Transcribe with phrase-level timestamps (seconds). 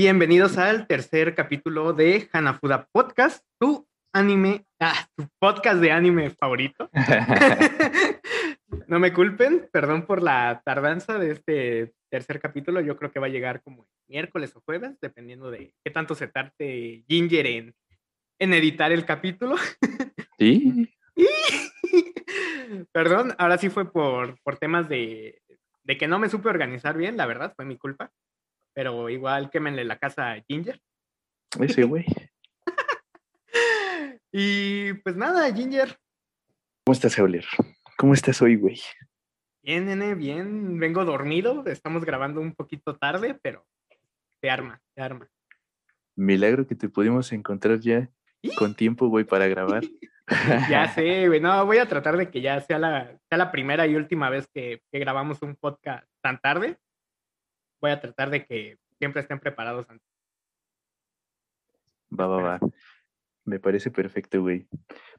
[0.00, 6.88] Bienvenidos al tercer capítulo de Hanafuda Podcast, tu anime, ah, tu podcast de anime favorito.
[8.86, 12.80] no me culpen, perdón por la tardanza de este tercer capítulo.
[12.80, 16.28] Yo creo que va a llegar como miércoles o jueves, dependiendo de qué tanto se
[16.28, 17.74] tarte Ginger en,
[18.38, 19.56] en editar el capítulo.
[20.38, 20.94] Sí.
[22.92, 25.42] Perdón, ahora sí fue por, por temas de,
[25.82, 28.12] de que no me supe organizar bien, la verdad, fue mi culpa.
[28.78, 30.80] Pero igual quémenle la casa a Ginger.
[31.58, 32.06] Ese güey.
[34.32, 35.98] y pues nada, Ginger.
[36.84, 37.44] ¿Cómo estás, Euler?
[37.96, 38.80] ¿Cómo estás hoy, güey?
[39.64, 40.78] Bien, nene, bien.
[40.78, 41.64] Vengo dormido.
[41.66, 43.66] Estamos grabando un poquito tarde, pero
[44.40, 45.28] se arma, se arma.
[46.14, 48.08] Milagro que te pudimos encontrar ya
[48.56, 49.82] con tiempo, güey, para grabar.
[50.70, 51.40] ya sé, güey.
[51.40, 54.46] No, voy a tratar de que ya sea la, sea la primera y última vez
[54.54, 56.78] que, que grabamos un podcast tan tarde
[57.80, 60.06] voy a tratar de que siempre estén preparados antes.
[62.18, 62.60] Va, va, va.
[63.44, 64.66] Me parece perfecto, güey.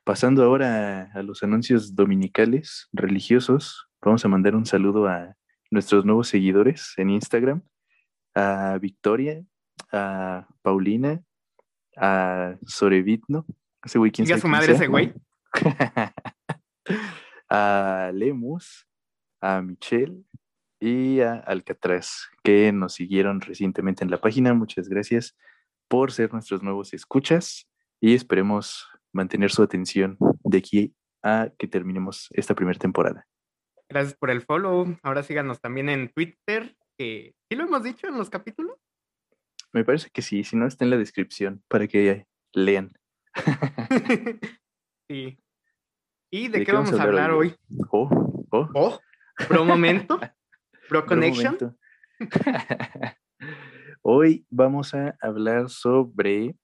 [0.03, 5.35] Pasando ahora a los anuncios dominicales religiosos, vamos a mandar un saludo a
[5.71, 7.61] nuestros nuevos seguidores en Instagram,
[8.35, 9.43] a Victoria,
[9.91, 11.23] a Paulina,
[11.97, 13.45] a Sorevitno,
[13.83, 15.13] ese güey, ¿quién sabe su madre ese güey?
[17.49, 18.87] a Lemus,
[19.41, 20.23] a Michelle,
[20.79, 24.53] y a Alcatraz, que nos siguieron recientemente en la página.
[24.53, 25.37] Muchas gracias
[25.87, 32.29] por ser nuestros nuevos escuchas y esperemos mantener su atención de aquí a que terminemos
[32.31, 33.27] esta primera temporada.
[33.89, 34.97] Gracias por el follow.
[35.03, 38.77] Ahora síganos también en Twitter, que sí lo hemos dicho en los capítulos.
[39.73, 42.93] Me parece que sí, si no está en la descripción para que lean.
[45.09, 45.39] sí.
[46.31, 47.55] ¿Y de, qué, vamos a hablar, hoy?
[47.89, 48.09] Oh,
[48.51, 48.69] oh.
[48.75, 48.99] Oh,
[49.47, 50.19] por un momento.
[50.89, 51.77] Pro Connection.
[54.01, 56.55] Hoy vamos a hablar sobre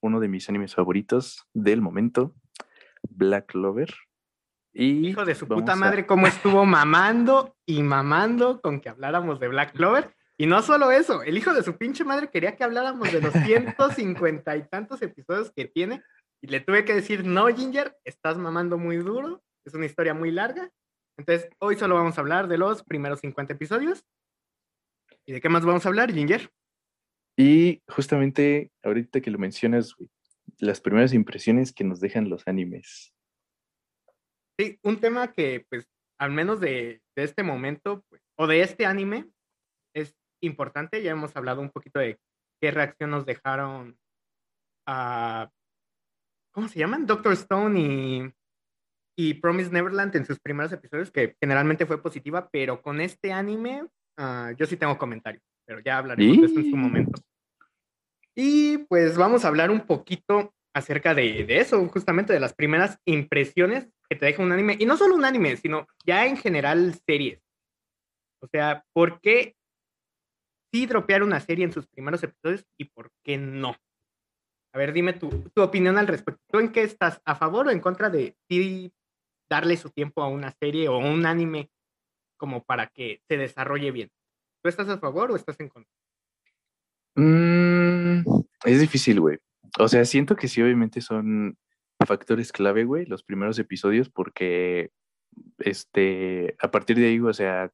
[0.00, 2.34] uno de mis animes favoritos del momento,
[3.02, 3.92] Black Clover.
[4.72, 9.48] Y Hijo de su puta madre, cómo estuvo mamando y mamando con que habláramos de
[9.48, 10.16] Black Clover.
[10.38, 13.32] Y no solo eso, el hijo de su pinche madre quería que habláramos de los
[13.34, 16.02] 150 y tantos episodios que tiene.
[16.40, 20.30] Y le tuve que decir, no, Ginger, estás mamando muy duro, es una historia muy
[20.30, 20.70] larga,
[21.16, 24.04] entonces, hoy solo vamos a hablar de los primeros 50 episodios.
[25.26, 26.50] ¿Y de qué más vamos a hablar, Ginger?
[27.36, 29.94] Y justamente ahorita que lo mencionas,
[30.58, 33.14] las primeras impresiones que nos dejan los animes.
[34.58, 35.88] Sí, un tema que, pues,
[36.18, 39.28] al menos de, este momento, pues, o de este anime,
[39.94, 41.02] es importante.
[41.02, 42.18] Ya hemos hablado un poquito de
[42.60, 43.98] qué reacción nos dejaron
[44.86, 45.50] a.
[46.52, 47.06] ¿Cómo se llaman?
[47.06, 48.32] Doctor Stone y
[49.16, 53.86] y Promise Neverland en sus primeros episodios, que generalmente fue positiva, pero con este anime
[54.16, 57.20] ah, yo sí tengo comentarios, pero ya hablaremos de eso en su momento.
[58.34, 62.98] Y pues vamos a hablar un poquito acerca de, de, eso, justamente de las primeras
[63.04, 66.94] impresiones que te deja un anime, y no solo un anime, sino ya en general
[67.06, 67.40] series.
[68.42, 69.54] O sea, ¿por qué
[70.72, 73.76] sí dropear una serie en sus primeros episodios y por qué no?
[74.74, 76.42] A ver, dime tu, tu opinión al respecto.
[76.50, 77.22] ¿Tú en qué estás?
[77.24, 78.92] ¿A favor o en contra de sí
[79.48, 81.70] darle su tiempo a una serie o un anime
[82.36, 84.10] como para que se desarrolle bien.
[84.62, 85.92] ¿Tú estás a favor o estás en contra?
[87.16, 88.22] Mm,
[88.64, 89.38] es difícil, güey.
[89.78, 91.56] O sea, siento que sí, obviamente son
[92.06, 94.90] factores clave, güey, los primeros episodios, porque
[95.58, 97.72] este, a partir de ahí, o sea,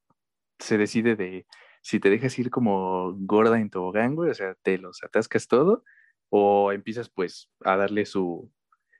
[0.59, 1.47] se decide de
[1.83, 5.85] si te dejas ir como gorda en tobogán, güey, o sea, te los atascas todo,
[6.29, 8.53] o empiezas pues a darle su,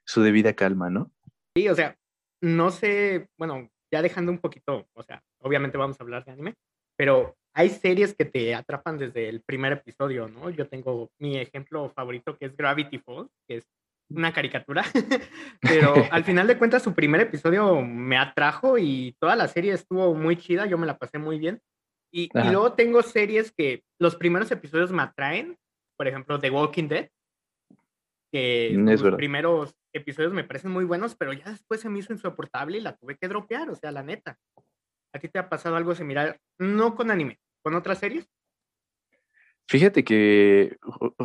[0.05, 1.13] su debida calma, ¿no?
[1.57, 1.99] Sí, o sea,
[2.41, 6.55] no sé, bueno, ya dejando un poquito, o sea, obviamente vamos a hablar de anime,
[6.97, 10.51] pero hay series que te atrapan desde el primer episodio, ¿no?
[10.51, 13.65] Yo tengo mi ejemplo favorito que es Gravity Falls, que es
[14.11, 14.85] una caricatura,
[15.61, 20.15] pero al final de cuentas su primer episodio me atrajo y toda la serie estuvo
[20.15, 21.61] muy chida, yo me la pasé muy bien.
[22.13, 25.57] Y, y luego tengo series que los primeros episodios me atraen,
[25.97, 27.09] por ejemplo, The Walking Dead,
[28.31, 32.13] que mm, los primeros episodios me parecen muy buenos, pero ya después se me hizo
[32.13, 34.39] insoportable y la tuve que dropear, o sea, la neta.
[35.13, 36.39] ¿A ti te ha pasado algo similar?
[36.59, 38.29] No con anime, con otras series.
[39.69, 40.77] Fíjate que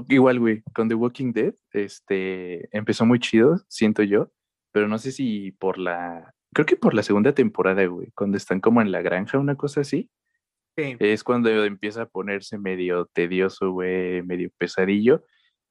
[0.10, 4.32] igual, güey, con The Walking Dead, este, empezó muy chido, siento yo,
[4.72, 8.60] pero no sé si por la, creo que por la segunda temporada, güey, cuando están
[8.60, 10.10] como en la granja, una cosa así.
[10.78, 10.96] Sí.
[11.00, 15.24] Es cuando empieza a ponerse medio tedioso, güey, medio pesadillo.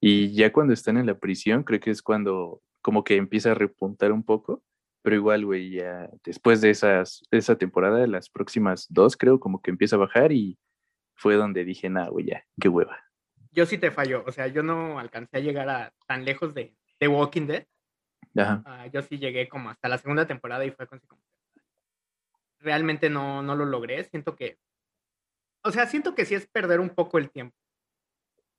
[0.07, 3.55] Y ya cuando están en la prisión, creo que es cuando como que empieza a
[3.55, 4.63] repuntar un poco,
[5.01, 9.71] pero igual, güey, ya después de esas, esa temporada, las próximas dos, creo, como que
[9.71, 10.59] empieza a bajar y
[11.15, 13.03] fue donde dije, nada, güey, ya, qué hueva.
[13.51, 14.25] yo sí te fallo.
[14.27, 17.67] O sea, yo no alcancé a llegar a tan lejos de, de Walking Dead.
[18.37, 18.63] Ajá.
[18.67, 21.01] Ah, yo sí llegué como hasta la segunda temporada y fue como
[22.59, 24.05] realmente no, no lo logré.
[24.05, 24.59] Siento que,
[25.63, 27.57] o sea, siento que sí es perder un poco el tiempo.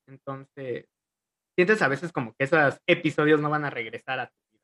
[0.07, 0.88] Entonces,
[1.56, 4.63] sientes a veces como que esos episodios no van a regresar a tu vida.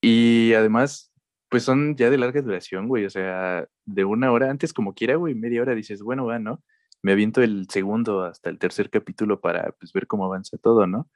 [0.00, 1.12] Y además,
[1.48, 3.04] pues son ya de larga duración, güey.
[3.04, 6.62] O sea, de una hora antes, como quiera, güey, media hora dices, bueno, va, ¿no?
[7.02, 11.08] Me aviento el segundo hasta el tercer capítulo para pues, ver cómo avanza todo, ¿no?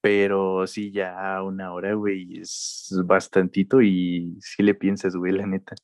[0.00, 5.74] Pero sí, ya una hora, güey, es bastantito y sí le piensas, güey, la neta.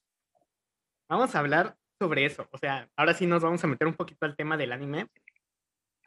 [1.09, 2.49] Vamos a hablar sobre eso.
[2.53, 5.09] O sea, ahora sí nos vamos a meter un poquito al tema del anime.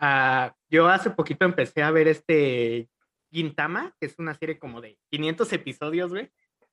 [0.02, 2.90] Uh, yo hace poquito empecé a ver este
[3.32, 6.32] Gintama, que es una serie como de 500 episodios, güey.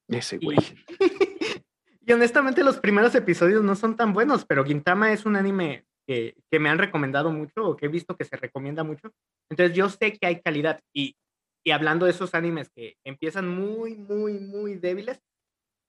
[0.08, 0.58] Ese, güey.
[0.58, 0.98] Y,
[2.06, 6.36] y, honestamente los primeros episodios no son tan buenos, pero Gintama es un anime que,
[6.50, 9.12] que, me han recomendado mucho o que he visto que se recomienda mucho.
[9.50, 11.16] Entonces yo sé que hay calidad y,
[11.64, 15.20] y hablando de esos animes que empiezan muy, muy, muy débiles,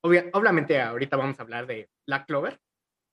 [0.03, 2.59] obvia, obviamente ahorita vamos a hablar de Black Clover,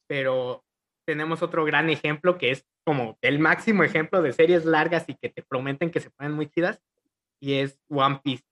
[0.07, 0.65] pero
[1.11, 5.29] tenemos otro gran ejemplo que es como el máximo ejemplo de series largas y que
[5.29, 6.81] te prometen que se ponen muy chidas,
[7.41, 8.45] y es One Piece.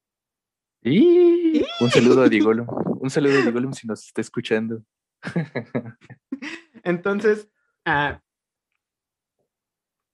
[0.82, 2.66] Y un saludo a Digolum.
[3.00, 4.82] Un saludo a Digolum si nos está escuchando.
[6.82, 7.48] Entonces,
[7.86, 8.18] uh,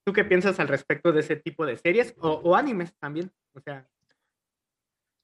[0.04, 3.32] ¿tú qué piensas al respecto de ese tipo de series o, o animes también?
[3.54, 3.88] O sea.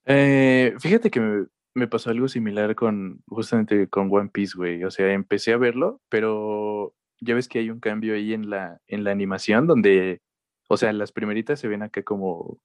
[0.07, 4.85] Eh, fíjate que me, me, pasó algo similar con justamente con One Piece, güey.
[4.85, 8.81] O sea, empecé a verlo, pero ya ves que hay un cambio ahí en la,
[8.87, 10.21] en la animación donde,
[10.69, 12.59] o sea, las primeritas se ven acá como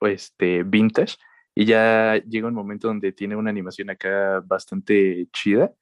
[0.00, 1.16] este vintage
[1.54, 5.72] y ya llega un momento donde tiene una animación acá bastante chida.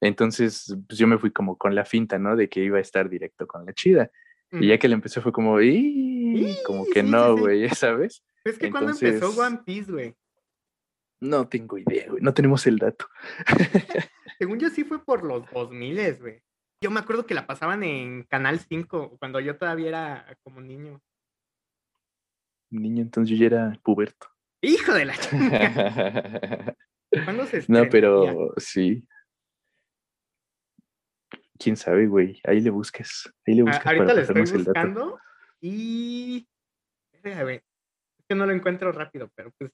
[0.00, 2.36] Entonces, pues yo me fui como con la finta, ¿no?
[2.36, 4.10] De que iba a estar directo con la chida.
[4.52, 6.56] Y ya que le empecé fue como, ¡y!
[6.66, 8.24] Como que sí, no, sí, güey, ¿sabes?
[8.44, 10.16] Es que cuando empezó One Piece, güey.
[11.20, 12.22] No tengo idea, güey.
[12.22, 13.06] No tenemos el dato.
[14.38, 16.42] Según yo sí fue por los 2000, güey.
[16.82, 21.02] Yo me acuerdo que la pasaban en Canal 5 cuando yo todavía era como niño.
[22.70, 24.28] Niño, entonces yo ya era puberto.
[24.62, 26.76] Hijo de la chica.
[27.24, 29.06] ¿Cuándo se No, pero sí.
[31.58, 32.40] Quién sabe, güey.
[32.44, 33.30] Ahí le busques.
[33.46, 33.84] Ahí le busques.
[33.84, 35.18] Ah, ahorita le estoy buscando
[35.60, 36.48] y.
[37.12, 37.60] Es
[38.26, 39.70] que no lo encuentro rápido, pero pues.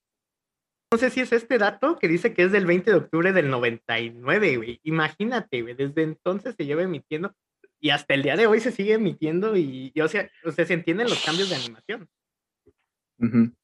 [0.93, 3.51] No sé si es este dato que dice que es del 20 de octubre del
[3.51, 4.81] 99, güey.
[4.85, 5.75] Imagínate, güey.
[5.75, 7.35] Desde entonces se lleva emitiendo
[7.81, 10.65] y hasta el día de hoy se sigue emitiendo y, y o, sea, o sea,
[10.65, 12.09] se entienden los cambios de animación.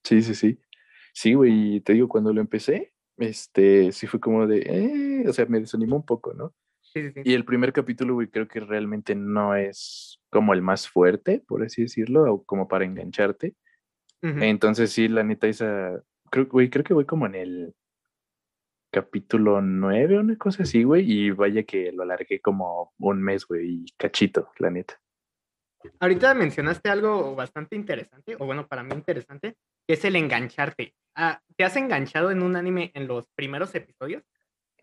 [0.03, 0.59] Sí, sí, sí.
[1.13, 5.47] Sí, güey, te digo, cuando lo empecé, este, sí fue como de, eh, o sea,
[5.47, 6.55] me desanimó un poco, ¿no?
[6.81, 7.21] Sí, sí, sí.
[7.25, 11.63] Y el primer capítulo, güey, creo que realmente no es como el más fuerte, por
[11.63, 13.55] así decirlo, o como para engancharte.
[14.23, 14.45] Uh -huh.
[14.45, 16.03] Entonces, sí, la neta, esa,
[16.33, 17.75] creo, güey, creo que voy como en el
[18.91, 23.47] capítulo nueve o una cosa así, güey, y vaya que lo alargué como un mes,
[23.47, 24.99] güey, y cachito, la neta.
[26.01, 29.57] Ahorita mencionaste algo bastante interesante, o bueno, para mí interesante,
[29.87, 30.95] que es el engancharte.
[31.15, 34.23] Ah, ¿Te has enganchado en un anime en los primeros episodios?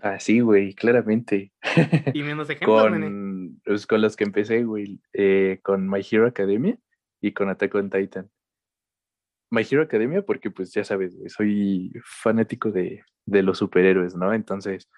[0.01, 1.51] Ah, sí, güey, claramente.
[2.13, 6.77] Y menos ejemplos, con, pues, con los que empecé, güey, eh, con My Hero Academia
[7.21, 8.29] y con Attack on Titan.
[9.51, 14.33] My Hero Academia, porque pues ya sabes, soy fanático de, de los superhéroes, ¿no?
[14.33, 14.89] Entonces,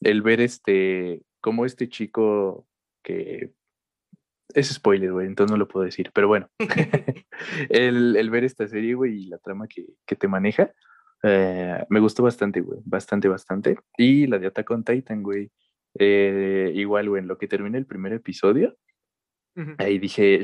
[0.00, 2.66] el ver este, como este chico
[3.02, 3.52] que
[4.54, 6.48] es spoiler, güey, entonces no lo puedo decir, pero bueno,
[7.68, 10.72] el, el, ver esta serie, güey, y la trama que, que te maneja,
[11.22, 13.78] eh, me gustó bastante, güey, bastante, bastante.
[13.96, 15.50] Y la de Attack on Titan, güey,
[15.98, 18.76] eh, igual, güey, en lo que termina el primer episodio,
[19.56, 19.74] uh -huh.
[19.78, 20.42] ahí dije,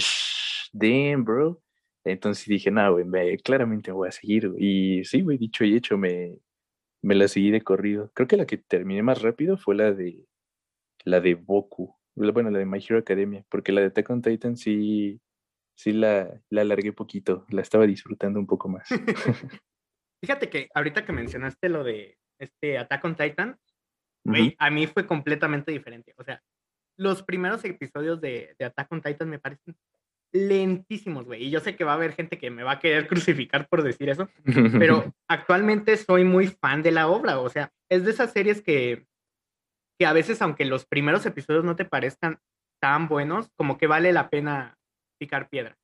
[0.72, 1.60] damn, bro.
[2.04, 4.52] Entonces dije, no, güey, me, claramente voy a seguir.
[4.58, 6.38] Y sí, güey, dicho y hecho, me,
[7.02, 8.10] me la seguí de corrido.
[8.14, 10.26] Creo que la que terminé más rápido fue la de
[11.04, 14.56] la de Boku, bueno, la de My Hero Academia, porque la de Attack on Titan
[14.56, 15.20] sí,
[15.76, 18.88] sí la, la alargué poquito, la estaba disfrutando un poco más.
[20.22, 23.58] Fíjate que ahorita que mencionaste lo de este Attack on Titan,
[24.24, 24.56] güey, uh -huh.
[24.58, 26.14] a mí fue completamente diferente.
[26.16, 26.42] O sea,
[26.96, 29.76] los primeros episodios de, de Attack on Titan me parecen
[30.34, 31.44] lentísimos, güey.
[31.44, 33.82] Y yo sé que va a haber gente que me va a querer crucificar por
[33.82, 34.28] decir eso,
[34.78, 37.38] pero actualmente soy muy fan de la obra.
[37.38, 39.06] O sea, es de esas series que
[39.98, 42.40] que a veces, aunque los primeros episodios no te parezcan
[42.80, 44.76] tan buenos, como que vale la pena
[45.18, 45.76] picar piedra.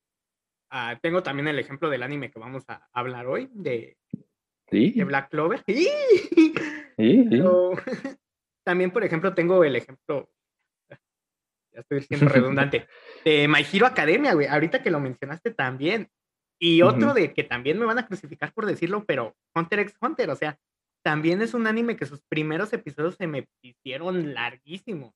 [0.73, 3.97] Uh, tengo también el ejemplo del anime que vamos a hablar hoy, de,
[4.71, 4.93] ¿Sí?
[4.93, 5.63] de Black Clover.
[5.67, 5.89] ¿Sí?
[6.97, 7.73] Pero,
[8.65, 10.31] también, por ejemplo, tengo el ejemplo,
[11.89, 12.87] ya estoy siendo redundante,
[13.25, 14.47] de My Hero Academia, güey.
[14.47, 16.09] Ahorita que lo mencionaste también,
[16.59, 20.29] Y otro de que también me van a crucificar por decirlo, pero Hunter x Hunter,
[20.31, 20.59] o sea,
[21.03, 25.15] también es un anime que sus primeros episodios se me hicieron larguísimos.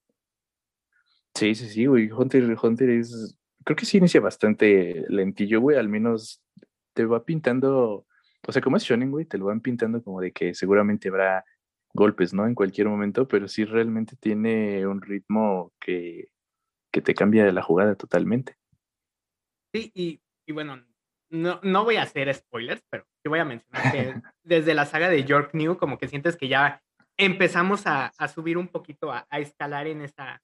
[1.35, 2.09] Sí, sí, sí, güey.
[2.11, 3.37] Hunter, Hunter es.
[3.63, 5.77] Creo que sí inicia bastante lentillo, güey.
[5.77, 6.41] Al menos
[6.93, 8.07] te va pintando.
[8.47, 11.43] O sea, como es Shonen, güey, te lo van pintando como de que seguramente habrá
[11.93, 12.45] golpes, ¿no?
[12.45, 16.29] En cualquier momento, pero sí realmente tiene un ritmo que,
[16.95, 18.55] que te cambia la jugada totalmente.
[19.73, 20.81] Sí, y, y bueno,
[21.29, 25.09] no, no voy a hacer spoilers, pero sí voy a mencionar que desde la saga
[25.09, 26.81] de York New, como que sientes que ya
[27.17, 30.41] empezamos a, a subir un poquito, a, a, escalar en esa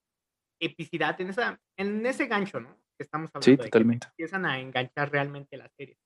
[0.60, 2.75] epicidad, en, esa, en ese gancho, ¿no?
[2.98, 3.46] Que estamos hablando.
[3.46, 4.08] Sí, totalmente.
[4.08, 5.98] De que empiezan a enganchar realmente la serie.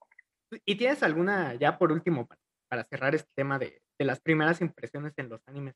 [0.63, 4.61] ¿Y tienes alguna, ya por último, para, para cerrar este tema de, de, las primeras
[4.61, 5.73] impresiones en los animes?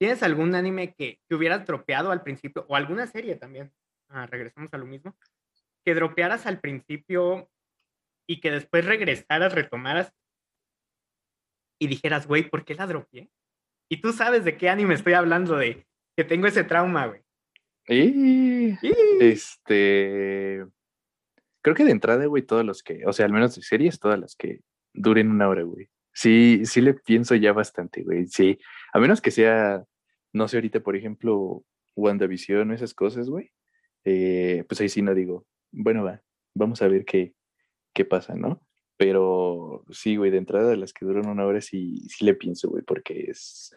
[0.00, 3.72] ¿Tienes algún anime que, que hubieras tropeado al principio, o alguna serie también?
[4.14, 5.16] Ah, regresamos a lo mismo.
[5.84, 7.50] Que dropearas al principio
[8.28, 10.14] y que después regresaras, retomaras
[11.80, 13.28] y dijeras, güey, ¿por qué la dropeé?
[13.90, 15.84] Y tú sabes de qué anime estoy hablando, de
[16.16, 17.22] que tengo ese trauma, güey.
[17.88, 18.78] Y,
[19.20, 20.64] este,
[21.60, 24.18] creo que de entrada, güey, todos los que, o sea, al menos de series, todas
[24.18, 24.60] las que
[24.94, 25.90] duren una hora, güey.
[26.12, 28.28] Sí, sí le pienso ya bastante, güey.
[28.28, 28.58] Sí,
[28.92, 29.84] a menos que sea,
[30.32, 31.64] no sé, ahorita, por ejemplo,
[31.96, 33.50] WandaVision o esas cosas, güey.
[34.04, 36.22] Eh, pues ahí sí no digo, bueno, va,
[36.54, 37.34] vamos a ver qué,
[37.92, 38.60] qué pasa, ¿no?
[38.96, 42.82] Pero sí, güey, de entrada las que duran una hora sí, sí le pienso, güey,
[42.82, 43.74] porque es,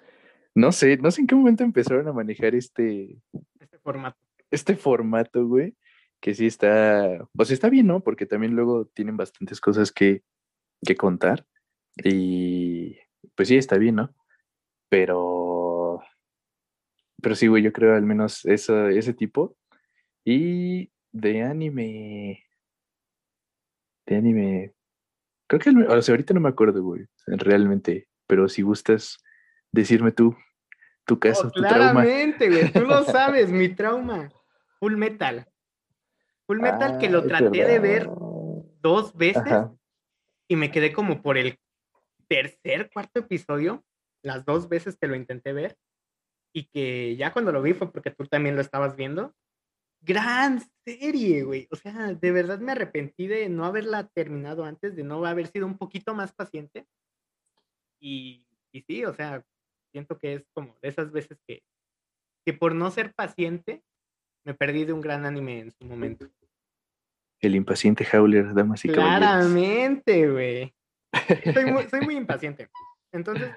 [0.53, 3.17] no sé, no sé en qué momento empezaron a manejar este,
[3.59, 4.17] este formato.
[4.51, 5.75] Este formato, güey,
[6.19, 8.01] que sí está, pues está bien, ¿no?
[8.01, 10.23] Porque también luego tienen bastantes cosas que,
[10.85, 11.45] que contar
[12.03, 12.97] y
[13.35, 14.15] pues sí, está bien, ¿no?
[14.89, 16.01] Pero,
[17.21, 19.55] pero sí, güey, yo creo al menos eso, ese tipo.
[20.29, 22.43] Y de anime,
[24.05, 24.73] de anime.
[25.47, 29.19] Creo que, o sea, ahorita no me acuerdo, güey, realmente, pero si gustas
[29.71, 30.35] decirme tú,
[31.05, 34.29] tu caso, oh, tu claramente, güey, tú lo sabes, mi trauma.
[34.81, 35.47] Full Metal.
[36.45, 38.09] Full Metal ah, que lo traté de ver
[38.81, 39.73] dos veces Ajá.
[40.49, 41.57] y me quedé como por el
[42.27, 43.81] tercer, cuarto episodio,
[44.21, 45.77] las dos veces que lo intenté ver
[46.53, 49.33] y que ya cuando lo vi fue porque tú también lo estabas viendo
[50.07, 51.67] gran serie, güey.
[51.69, 55.65] O sea, de verdad me arrepentí de no haberla terminado antes, de no haber sido
[55.65, 56.87] un poquito más paciente.
[57.99, 59.43] Y, y sí, o sea,
[59.91, 61.61] siento que es como de esas veces que,
[62.45, 63.83] que por no ser paciente,
[64.45, 66.29] me perdí de un gran anime en su momento.
[67.41, 70.73] El impaciente Howler, damas y Claramente, güey.
[71.53, 72.69] Soy muy, soy muy impaciente.
[73.11, 73.53] Entonces,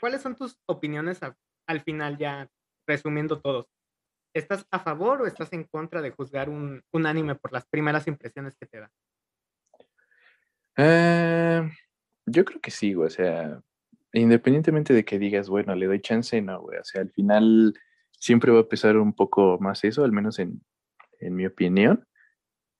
[0.00, 2.50] ¿cuáles son tus opiniones a, al final ya
[2.86, 3.66] resumiendo todos?
[4.34, 8.06] ¿Estás a favor o estás en contra de juzgar un, un anime por las primeras
[8.06, 8.90] impresiones que te da?
[10.78, 11.68] Uh,
[12.26, 13.08] yo creo que sí, güey.
[13.08, 13.60] O sea,
[14.12, 16.78] independientemente de que digas, bueno, le doy chance, no, güey.
[16.78, 17.74] O sea, al final
[18.10, 20.62] siempre va a pesar un poco más eso, al menos en,
[21.20, 22.06] en mi opinión.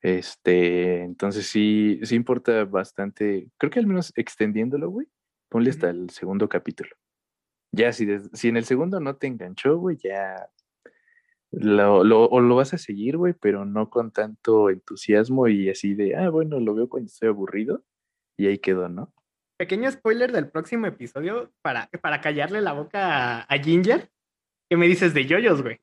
[0.01, 3.49] Este, entonces sí, sí importa bastante.
[3.59, 5.07] Creo que al menos extendiéndolo, güey,
[5.49, 6.91] ponle hasta el segundo capítulo.
[7.73, 10.49] Ya, si, si en el segundo no te enganchó, güey, ya
[11.53, 15.95] lo, lo, o lo vas a seguir, güey, pero no con tanto entusiasmo y así
[15.95, 17.85] de, ah, bueno, lo veo cuando estoy aburrido
[18.37, 19.13] y ahí quedó, ¿no?
[19.59, 24.11] Pequeño spoiler del próximo episodio para, para callarle la boca a, a Ginger.
[24.69, 25.81] ¿Qué me dices de yoyos, güey?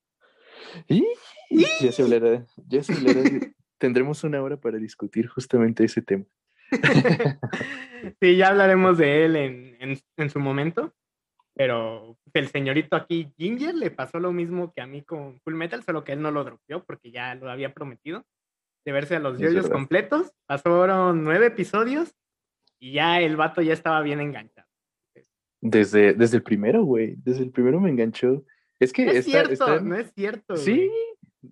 [0.88, 1.06] ¿Y?
[1.80, 3.22] Ya se hablará, ya se hablará.
[3.78, 6.26] Tendremos una hora para discutir justamente ese tema.
[8.20, 10.94] sí, ya hablaremos de él en, en, en su momento.
[11.56, 15.84] Pero el señorito aquí, Ginger, le pasó lo mismo que a mí con Full Metal,
[15.84, 18.26] solo que él no lo dropeó porque ya lo había prometido
[18.86, 20.32] de verse a los yoyos completos.
[20.46, 22.16] Pasaron nueve episodios
[22.80, 24.68] y ya el vato ya estaba bien enganchado.
[25.62, 27.16] Desde, desde el primero, güey.
[27.18, 28.46] Desde el primero me enganchó.
[28.80, 30.56] Es que no es cierto, no es cierto.
[30.56, 30.90] Sí.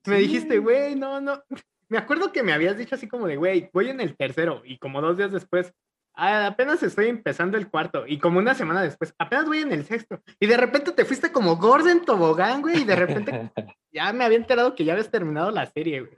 [0.06, 1.44] Me dijiste, güey, no, no.
[1.89, 4.62] Me acuerdo que me habías dicho así como de, güey, voy en el tercero.
[4.66, 5.74] Y como dos días después,
[6.17, 10.21] apenas estoy empezando el cuarto y como una semana después, apenas voy en el sexto
[10.39, 13.31] y de repente te fuiste como Gordon Tobogán, güey, y de repente
[13.91, 16.17] ya me había enterado que ya habías terminado la serie, güey.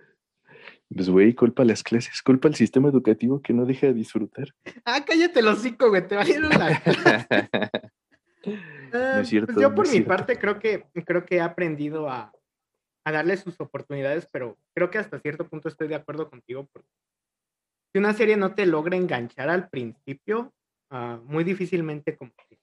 [0.91, 4.47] Pues, güey, culpa a las clases, culpa al sistema educativo que no deja de disfrutar.
[4.85, 6.81] Ah, cállate los cinco, güey, te valieron las
[8.91, 10.07] no es cierto, pues yo por no mi cierto.
[10.07, 12.31] parte creo que, creo que he aprendido a,
[13.05, 16.89] a darle sus oportunidades, pero creo que hasta cierto punto estoy de acuerdo contigo porque
[17.91, 20.53] si una serie no te logra enganchar al principio,
[20.91, 22.59] uh, muy difícilmente como, que,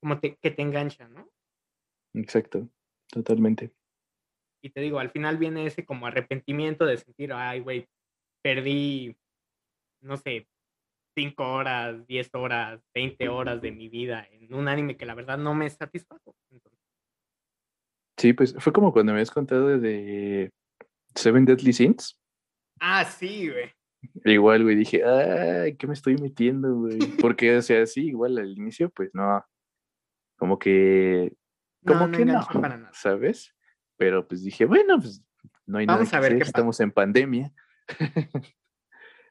[0.00, 1.28] como te, que te engancha, ¿no?
[2.14, 2.68] Exacto,
[3.08, 3.72] totalmente.
[4.62, 7.88] Y te digo, al final viene ese como arrepentimiento de sentir, ay, güey,
[8.42, 9.16] perdí,
[10.02, 10.46] no sé,
[11.16, 15.38] 5 horas, 10 horas, 20 horas de mi vida en un anime que la verdad
[15.38, 16.36] no me satisfajo.
[18.16, 20.50] Sí, pues fue como cuando me habías contado de
[21.14, 22.18] Seven Deadly Sins.
[22.78, 23.72] Ah, sí, güey.
[24.24, 26.98] Igual, güey, dije, ay, ¿qué me estoy metiendo, güey?
[27.20, 29.44] Porque, o sea, sí, igual al inicio, pues no,
[30.36, 31.34] como que,
[31.86, 32.40] como que no,
[32.92, 33.54] ¿sabes?
[33.96, 35.22] Pero pues dije, bueno, pues
[35.66, 37.52] no hay nada que a ver hacer, estamos en pandemia.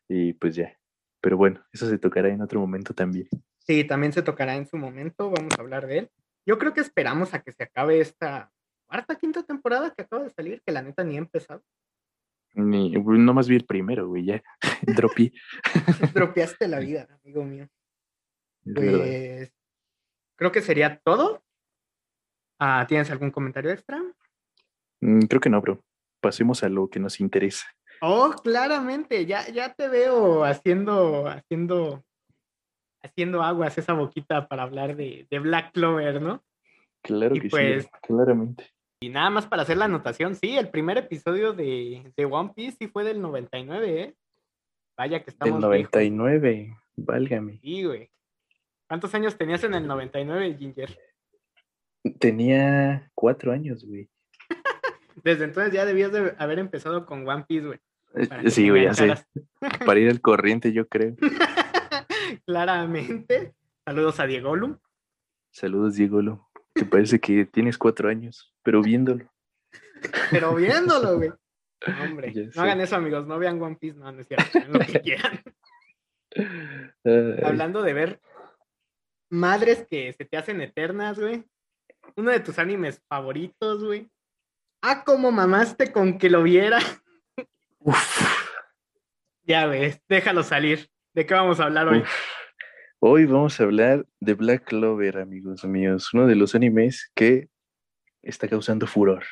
[0.08, 0.78] y pues ya.
[1.22, 3.28] Pero bueno, eso se tocará en otro momento también.
[3.58, 6.12] Sí, también se tocará en su momento, vamos a hablar de él.
[6.46, 8.52] Yo creo que esperamos a que se acabe esta
[8.88, 11.64] cuarta, quinta temporada que acaba de salir, que la neta ni ha empezado.
[12.54, 14.44] Ni, no más vi el primero, güey, ya.
[14.82, 15.32] Dropié.
[16.14, 17.68] Dropeaste la vida, amigo mío.
[18.64, 19.54] pues
[20.36, 21.44] creo que sería todo.
[22.60, 24.02] Ah, ¿Tienes algún comentario extra?
[25.02, 25.84] Mm, creo que no, bro.
[26.22, 27.66] Pasemos a lo que nos interesa.
[28.02, 32.04] Oh, claramente, ya, ya te veo haciendo, haciendo,
[33.02, 36.44] haciendo aguas esa boquita para hablar de, Black Clover, ¿no?
[37.02, 38.72] Claro que sí, pues claramente.
[39.02, 42.88] Y nada más para hacer la anotación, sí, el primer episodio de, One Piece sí
[42.88, 44.16] fue del 99, ¿eh?
[44.98, 45.54] Vaya que estamos.
[45.54, 47.60] Del 99, válgame.
[47.62, 48.12] Sí, güey.
[48.88, 51.00] ¿Cuántos años tenías en el 99, Ginger?
[52.20, 54.10] Tenía cuatro años, güey.
[55.24, 57.80] Desde entonces ya debías de haber empezado con One Piece, güey.
[58.16, 59.14] Eh, sí, güey, ya sé.
[59.86, 61.16] Para ir al corriente, yo creo.
[62.46, 63.54] Claramente.
[63.86, 64.78] Saludos a Diego Lu.
[65.52, 66.49] Saludos, Diego Lu.
[66.74, 69.30] Te parece que tienes cuatro años, pero viéndolo.
[70.32, 71.32] pero viéndolo, güey.
[72.04, 73.26] hombre, no hagan eso, amigos.
[73.28, 74.60] No vean One Piece, no, no es cierto.
[74.68, 75.42] lo que quieran.
[77.44, 78.22] Hablando de ver
[79.30, 81.44] madres que se te hacen eternas, güey.
[82.16, 84.10] Uno de tus animes favoritos, güey.
[84.82, 86.80] Ah, como mamaste con que lo viera.
[87.80, 88.40] Uf.
[89.44, 90.90] Ya ves, déjalo salir.
[91.14, 92.04] ¿De qué vamos a hablar hoy?
[93.02, 97.48] Hoy vamos a hablar de Black Clover, amigos míos, uno de los animes que
[98.22, 99.24] está causando furor.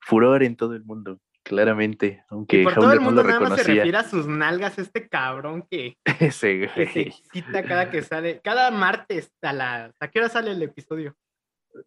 [0.00, 3.98] Furor en todo el mundo, claramente, aunque por todo el mundo nada más se refiere
[3.98, 9.30] a sus nalgas este cabrón que, Ese, que se excita cada que sale, cada martes
[9.42, 11.14] a la ¿a qué hora sale el episodio?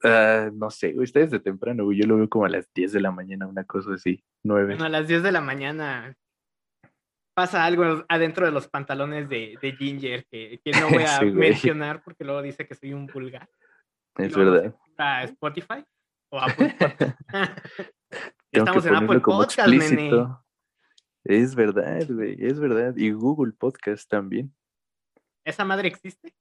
[0.03, 3.09] Uh, no sé, ustedes de temprano, Yo lo veo como a las 10 de la
[3.09, 4.75] mañana, una cosa así, 9.
[4.75, 6.15] Bueno, a las 10 de la mañana
[7.35, 12.01] pasa algo adentro de los pantalones de, de Ginger que, que, no voy a mencionar
[12.01, 13.47] porque luego dice que soy un vulgar.
[14.17, 14.73] Es verdad.
[14.97, 15.85] A Spotify
[16.29, 16.75] o Apple
[18.51, 20.11] Estamos en Apple Podcast, nene.
[21.25, 22.95] Es verdad, güey, es verdad.
[22.95, 24.55] Y Google Podcast también.
[25.43, 26.33] ¿Esa madre existe?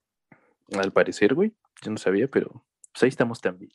[0.73, 1.55] Al parecer, güey.
[1.83, 3.73] Yo no sabía, pero pues ahí estamos también,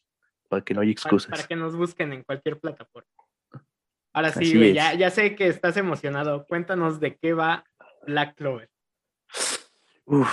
[0.47, 1.31] para que no haya excusas.
[1.31, 3.09] Para, que nos busquen en cualquier plataforma.
[4.13, 6.45] Ahora sí, ya, ya sé que estás emocionado.
[6.47, 7.65] Cuéntanos de qué va
[8.07, 8.69] Black Clover.
[10.05, 10.31] Uf,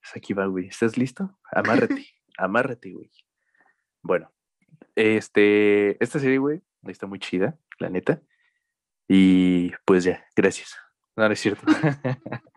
[0.00, 0.66] pues aquí va, güey.
[0.68, 1.38] ¿Estás listo?
[1.50, 2.06] Amárrate,
[2.38, 3.10] amárrate, güey.
[4.02, 4.30] Bueno,
[4.94, 8.20] este, esta serie, güey, está muy chida, la neta.
[9.08, 10.76] Y pues ya, gracias.
[11.16, 11.62] No, no es cierto.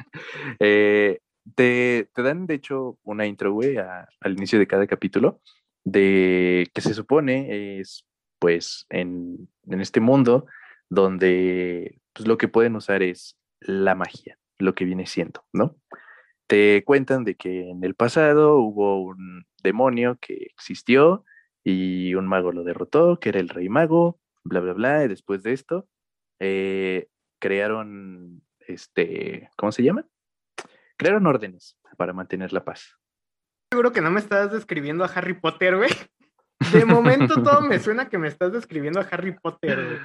[0.60, 1.20] Eh,
[1.56, 5.40] te, te, dan, de hecho, una intro, güey, al inicio de cada capítulo
[5.84, 8.09] de que se supone es
[8.40, 10.48] pues en, este mundo
[10.90, 15.76] donde pues, lo que pueden usar es la magia, lo que viene siendo, ¿no?
[16.48, 21.24] Te cuentan de que en el pasado hubo un demonio que existió
[21.64, 25.44] y un mago lo derrotó, que era el rey mago, bla, bla, bla, y después
[25.44, 25.88] de esto
[26.40, 27.08] eh,
[27.40, 30.08] crearon, este, ¿cómo se llama?
[30.98, 33.00] Crearon órdenes para mantener la paz
[33.72, 35.92] seguro que no me estás describiendo a Harry Potter, güey.
[36.74, 40.00] De momento todo me suena que me estás describiendo a Harry Potter, güey.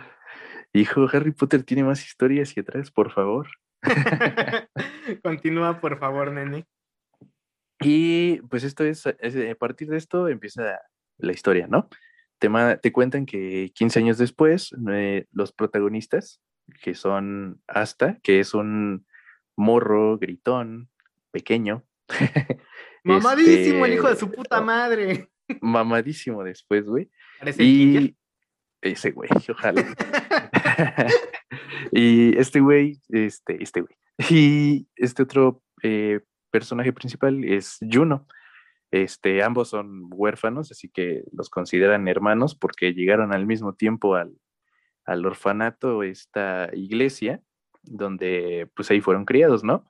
[0.73, 3.49] Hijo, Harry Potter tiene más historias y atrás, por favor.
[5.23, 6.67] Continúa, por favor, nene.
[7.81, 9.15] Y pues esto es, a
[9.59, 10.81] partir de esto empieza
[11.19, 11.89] la historia, ¿no?
[12.39, 12.49] Te,
[12.83, 16.41] te cuentan que 15 años después, eh, los protagonistas,
[16.83, 19.07] que son Asta, que es un
[19.57, 20.89] morro gritón,
[21.31, 21.85] pequeño,
[23.05, 25.31] Mamadísimo el hijo de su este, puta madre.
[25.61, 27.11] Mamadísimo después, güey.
[27.59, 28.17] y
[28.83, 29.85] ese güey, ojalá.
[31.93, 33.97] y este güey, este, este güey.
[34.31, 38.27] Y este otro eh, personaje principal es Juno.
[38.91, 44.39] Este, ambos son huérfanos, así que los consideran hermanos porque llegaron al mismo tiempo al,
[45.05, 47.43] al orfanato, esta iglesia,
[47.83, 49.89] donde pues ahí fueron criados, ¿no?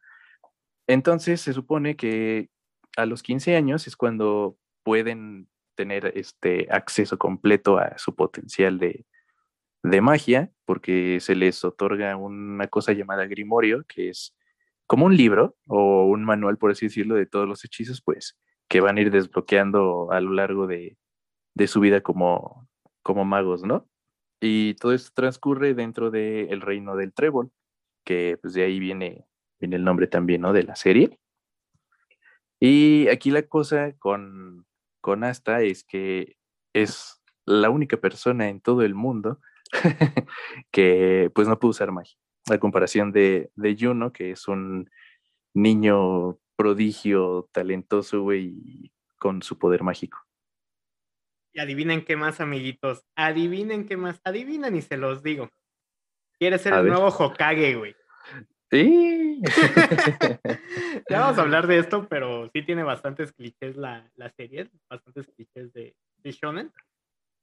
[0.86, 2.48] Entonces se supone que
[2.96, 9.04] a los 15 años es cuando pueden tener este acceso completo a su potencial de,
[10.00, 14.34] magia, porque se les otorga una cosa llamada grimorio, que es
[14.86, 18.80] como un libro o un manual, por así decirlo, de todos los hechizos, pues, que
[18.80, 20.96] van a ir desbloqueando a lo largo de,
[21.54, 22.68] de su vida como,
[23.02, 23.88] como magos, ¿no?
[24.40, 27.50] Y todo esto transcurre dentro del reino del trébol,
[28.04, 29.26] que pues de ahí viene,
[29.60, 30.52] viene el nombre también, ¿no?
[30.52, 31.18] De la serie.
[32.60, 34.66] Y aquí la cosa con,
[35.04, 36.38] con Asta es que
[36.72, 39.38] es la única persona en todo el mundo
[40.72, 42.16] que pues no puede usar magia.
[42.50, 44.88] A comparación de, de Juno, que es un
[45.52, 50.18] niño prodigio, talentoso, güey, con su poder mágico.
[51.52, 53.04] Y adivinen qué más, amiguitos.
[53.14, 54.22] Adivinen qué más.
[54.24, 55.50] Adivinen y se los digo.
[56.38, 57.94] Quiere ser el nuevo Hokage, güey.
[58.74, 59.40] Sí.
[61.08, 65.28] ya vamos a hablar de esto, pero sí tiene bastantes clichés la, la serie, bastantes
[65.28, 66.72] clichés de, de Shonen.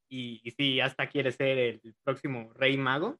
[0.10, 3.18] Y, y, sí, hasta quiere ser el próximo rey mago.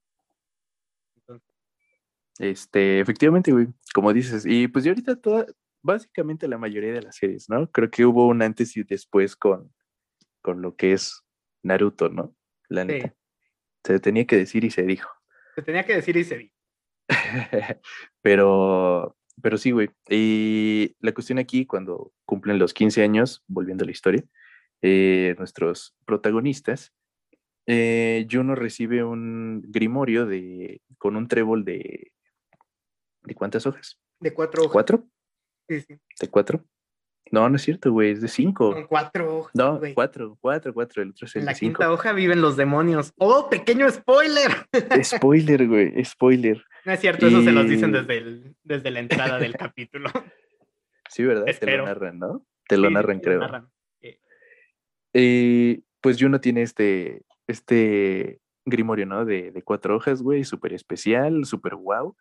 [2.38, 4.46] Este, efectivamente, güey, como dices.
[4.46, 5.46] Y pues yo ahorita toda,
[5.82, 7.72] básicamente la mayoría de las series, ¿no?
[7.72, 9.74] Creo que hubo un antes y después con,
[10.42, 11.24] con lo que es
[11.64, 12.36] Naruto, ¿no?
[12.68, 13.16] La neta.
[13.86, 15.10] Se tenía que decir y se dijo.
[15.56, 16.51] Se tenía que decir y se dijo.
[18.22, 19.90] pero, pero sí, güey.
[20.10, 24.24] Y la cuestión aquí, cuando cumplen los 15 años, volviendo a la historia,
[24.82, 26.94] eh, nuestros protagonistas,
[27.68, 32.12] eh, Juno recibe un grimorio de, con un trébol de...
[33.24, 34.00] ¿De cuántas hojas?
[34.20, 34.74] De cuatro hojas.
[34.74, 35.08] ¿Cuatro?
[35.70, 35.96] Sí, sí.
[36.20, 36.66] ¿De cuatro?
[37.32, 38.74] No, no es cierto, güey, es de cinco.
[38.74, 39.56] Con cuatro hojas.
[39.56, 41.02] No, cuatro, cuatro, cuatro.
[41.02, 41.78] El otro es el en la de cinco.
[41.80, 43.14] quinta hoja viven los demonios.
[43.18, 44.52] ¡Oh, pequeño spoiler!
[45.04, 46.62] Spoiler, güey, spoiler.
[46.86, 50.10] No es cierto, eso se los dicen desde, el- desde la entrada del capítulo.
[51.10, 51.46] Sí, ¿verdad?
[51.58, 52.46] Te lo narran, ¿no?
[52.68, 53.40] Te lo Sí, narran, te lo creo.
[53.40, 53.70] narran.
[55.14, 59.26] Eh, pues Juno tiene este, este grimorio, ¿no?
[59.26, 62.16] De, de cuatro hojas, güey, súper especial, súper guau.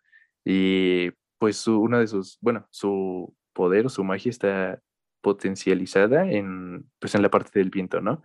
[0.45, 4.81] Y pues su, una de sus, bueno, su poder, su magia está
[5.21, 8.21] potencializada en, pues en la parte del viento, ¿no?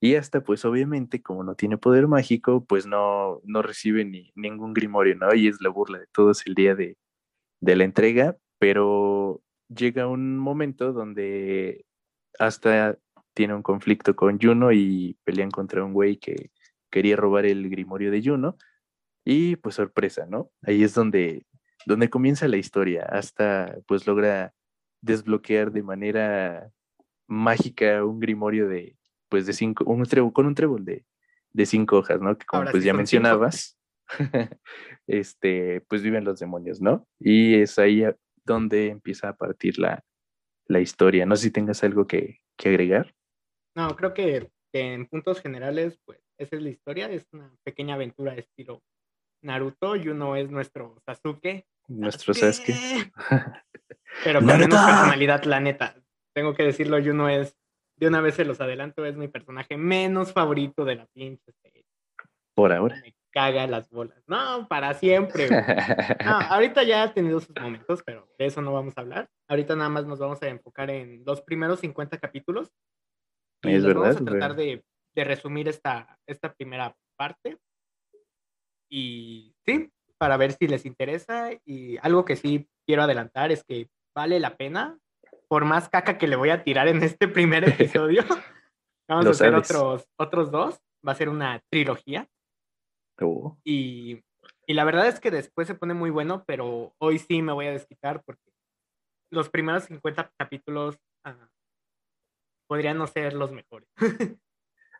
[0.00, 4.72] Y hasta, pues obviamente, como no tiene poder mágico, pues no, no recibe ni, ningún
[4.72, 5.34] grimorio, ¿no?
[5.34, 6.96] Y es la burla de todos el día de,
[7.60, 11.84] de la entrega, pero llega un momento donde
[12.38, 12.96] hasta
[13.34, 16.50] tiene un conflicto con Juno y pelean contra un güey que
[16.90, 18.56] quería robar el grimorio de Juno.
[19.24, 20.50] Y pues sorpresa, ¿no?
[20.62, 21.44] Ahí es donde,
[21.86, 23.04] donde comienza la historia.
[23.04, 24.54] Hasta pues logra
[25.00, 26.70] desbloquear de manera
[27.26, 28.96] mágica un grimorio de,
[29.28, 31.04] pues de cinco, un trébol, con un trébol de,
[31.52, 32.36] de cinco hojas, ¿no?
[32.36, 33.78] Que como Ahora pues sí ya mencionabas,
[35.06, 37.06] este, pues viven los demonios, ¿no?
[37.18, 38.04] Y es ahí
[38.44, 40.04] donde empieza a partir la,
[40.66, 41.26] la historia.
[41.26, 43.14] No sé si tengas algo que, que agregar.
[43.74, 47.10] No, creo que, que en puntos generales, pues, esa es la historia.
[47.10, 48.82] Es una pequeña aventura estilo
[49.42, 49.96] Naruto.
[49.96, 51.66] Yuno es nuestro Sasuke.
[51.88, 53.12] Nuestro Sasuke.
[54.24, 55.94] Pero con menos personalidad, la neta.
[56.34, 57.56] Tengo que decirlo, Yuno es,
[57.96, 61.84] de una vez se los adelanto, es mi personaje menos favorito de la pinche serie.
[62.54, 63.00] Por ahora.
[63.02, 64.22] Me caga las bolas.
[64.26, 65.60] No, para siempre, güey.
[66.24, 69.28] No, ahorita ya ha tenido sus momentos, pero de eso no vamos a hablar.
[69.48, 72.72] Ahorita nada más nos vamos a enfocar en los primeros 50 capítulos.
[73.62, 77.58] Y Es los vamos verdad, a tratar de, de resumir esta, esta primera parte.
[78.90, 81.50] Y sí, para ver si les interesa.
[81.64, 84.98] Y algo que sí quiero adelantar es que vale la pena,
[85.46, 88.24] por más caca que le voy a tirar en este primer episodio.
[89.08, 89.70] vamos a hacer sabes.
[89.70, 90.80] otros, otros dos.
[91.06, 92.28] Va a ser una trilogía.
[93.20, 94.24] Oh, Y,
[94.66, 97.66] y la verdad es que después se pone muy bueno, pero hoy sí me voy
[97.66, 98.42] a desquitar porque
[99.30, 101.48] los primeros 50 capítulos ah,
[102.66, 103.88] podrían no ser los mejores.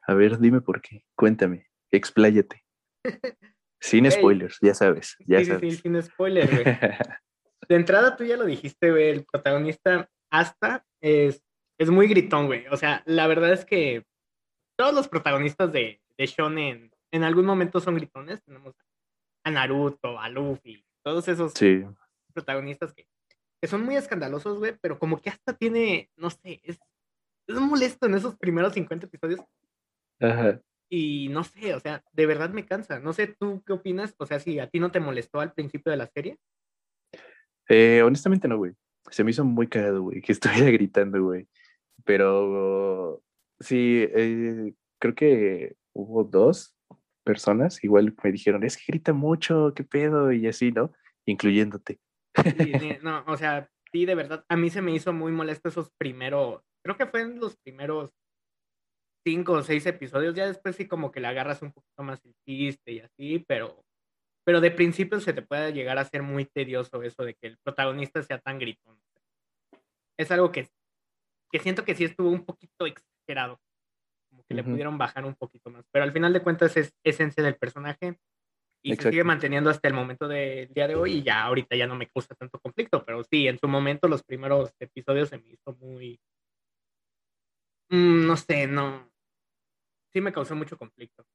[0.07, 1.05] a ver, dime por qué.
[1.17, 1.67] Cuéntame.
[1.91, 2.65] Expláyate.
[3.81, 5.79] Sin spoilers, ya sabes, ya sí, sí, sí, sabes.
[5.79, 6.65] sin spoiler, güey.
[7.69, 11.43] De entrada tú ya lo dijiste, güey, el protagonista Asta es,
[11.79, 12.67] es muy gritón, güey.
[12.69, 14.05] O sea, la verdad es que
[14.77, 18.43] todos los protagonistas de, de Shonen en algún momento son gritones.
[18.45, 18.75] Tenemos
[19.45, 21.85] a Naruto, a Luffy, todos esos sí,
[22.33, 23.07] protagonistas que,
[23.61, 26.79] que son muy escandalosos, güey, pero como que hasta tiene, no sé, es,
[27.47, 29.41] es molesto en esos primeros 50 episodios
[30.21, 30.61] ajá.
[30.91, 33.01] y no sé, o sea, de verdad me cansa.
[33.01, 34.15] No sé, ¿tú qué opinas?
[34.19, 36.39] O sea, si a ti no te molestó al principio de la serie.
[37.69, 38.73] Eh, honestamente no, güey.
[39.11, 40.33] Se me hizo muy cagado, güey, que
[40.67, 41.49] estuviera gritando, güey.
[42.05, 43.23] Pero
[43.61, 46.75] sí, eh, creo que hubo dos
[47.25, 50.93] personas, igual me dijeron, es que grita mucho, qué pedo, y así, ¿no?
[51.27, 52.01] Incluyéndote.
[52.35, 55.91] Sí, no, o sea, sí, de verdad, a mí se me hizo muy molesto esos
[55.99, 58.11] primeros, creo que fue en los primeros
[59.27, 62.35] cinco o seis episodios, ya después sí como que le agarras un poquito más el
[62.47, 63.85] chiste y así, pero,
[64.49, 67.59] pero de principio se te puede llegar a ser muy tedioso eso de que el
[67.59, 68.99] protagonista sea tan gritón.
[70.17, 70.71] Es algo que,
[71.53, 73.61] que siento que sí estuvo un poquito exagerado,
[74.31, 77.45] como que le pudieron bajar un poquito más, pero al final de cuentas es esencia
[77.45, 78.19] del personaje
[78.83, 81.87] y se sigue manteniendo hasta el momento del día de hoy y ya ahorita ya
[81.87, 85.51] no me causa tanto conflicto, pero sí, en su momento los primeros episodios se me
[85.51, 86.19] hizo muy,
[87.91, 89.13] mm, no sé, no,
[90.11, 91.27] sí me causó mucho conflicto.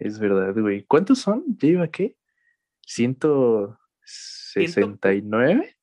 [0.00, 0.82] Es verdad, güey.
[0.84, 1.44] ¿Cuántos son?
[1.58, 2.16] ¿Lleva qué?
[2.86, 5.76] ¿169?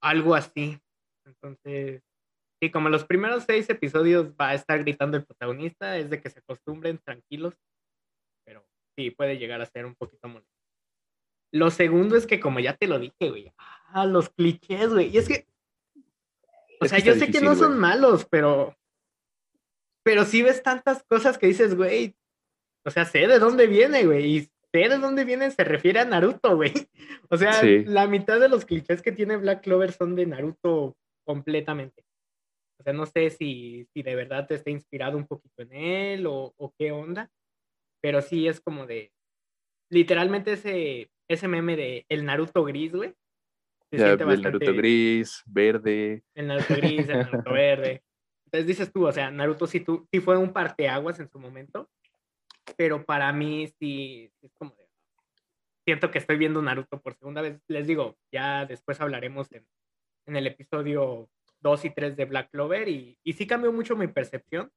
[0.00, 0.80] Algo así.
[1.26, 2.02] Entonces,
[2.60, 6.30] sí, como los primeros seis episodios va a estar gritando el protagonista, es de que
[6.30, 7.54] se acostumbren tranquilos
[8.44, 10.50] pero sí, puede llegar a ser un poquito molesto.
[11.52, 15.08] Lo segundo es que, como ya te lo dije, güey, ah, los clichés, güey.
[15.08, 15.46] Y es que,
[16.80, 18.76] o sea, yo sé que no son malos, pero,
[20.02, 22.16] pero sí ves tantas cosas que dices, güey,
[22.84, 26.04] o sea, sé de dónde viene, güey, y sé de dónde viene, se refiere a
[26.04, 26.72] Naruto, güey.
[27.30, 30.94] O sea, la mitad de los clichés que tiene Black Clover son de Naruto
[31.24, 32.04] completamente.
[32.78, 36.26] O sea, no sé si, si de verdad te está inspirado un poquito en él
[36.26, 37.30] o, o qué onda,
[38.00, 39.10] pero sí es como de,
[39.90, 43.14] literalmente ese, ese meme de el Naruto gris, güey.
[43.90, 46.22] el Naruto gris, verde.
[46.34, 48.02] El Naruto gris, el Naruto verde.
[48.46, 51.88] Entonces dices tú, o sea, Naruto sí, tú, sí fue un parteaguas en su momento,
[52.76, 54.88] pero para mí sí, es como de,
[55.84, 57.60] siento que estoy viendo Naruto por segunda vez.
[57.68, 59.66] Les digo, ya después hablaremos en,
[60.26, 61.28] en el episodio
[61.60, 64.70] 2 y 3 de Black Clover y, y sí cambió mucho mi percepción,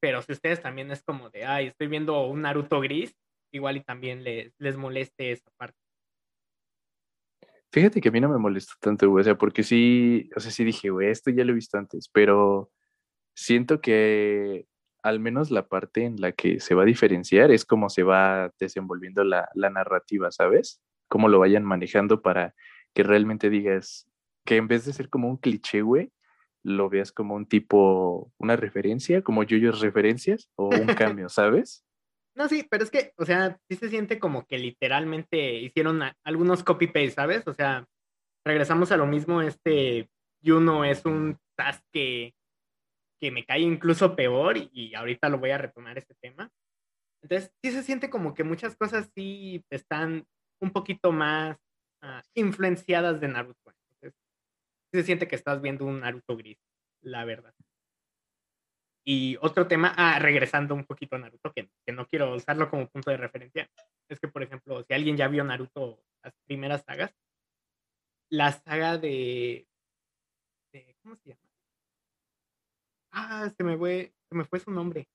[0.00, 3.14] pero si ustedes también es como de, ay, estoy viendo un Naruto gris,
[3.52, 5.78] igual y también les, les moleste esa parte.
[7.70, 10.50] Fíjate que a mí no me molesta tanto, güey, o sea, porque sí, o sea,
[10.50, 12.70] sí dije, güey, esto ya lo he visto antes, pero
[13.34, 14.66] siento que
[15.02, 18.52] al menos la parte en la que se va a diferenciar es cómo se va
[18.58, 20.80] desenvolviendo la, la narrativa, ¿sabes?
[21.08, 22.54] Cómo lo vayan manejando para
[22.94, 24.08] que realmente digas
[24.44, 26.12] que en vez de ser como un cliché, güey,
[26.62, 30.86] lo veas como un tipo, una referencia, como yoyos referencias o un
[31.18, 31.84] cambio, ¿sabes?
[32.34, 36.64] No, sí, pero es que, o sea, sí se siente como que literalmente hicieron algunos
[36.64, 37.46] copy-paste, ¿sabes?
[37.46, 37.86] O sea,
[38.44, 40.08] regresamos a lo mismo, este
[40.42, 41.84] Juno es un task
[43.22, 46.50] que, me cae incluso peor y, ahorita lo voy a retomar este tema.
[47.22, 50.26] Entonces, sí se siente como que muchas cosas sí están
[50.60, 51.56] un poquito más
[52.02, 53.72] ah, influenciadas de Naruto
[54.92, 56.58] se siente que estás viendo un Naruto gris,
[57.00, 57.54] la verdad.
[59.04, 62.88] Y otro tema, ah, regresando un poquito a Naruto, que, que, no quiero usarlo como
[62.88, 63.68] punto de referencia,
[64.08, 67.12] es que, por ejemplo, si alguien ya vio Naruto, las primeras sagas,
[68.30, 69.66] la saga de,
[71.02, 71.41] ¿cómo se llama?
[73.12, 75.08] Ah, se me fue, se me fue su nombre.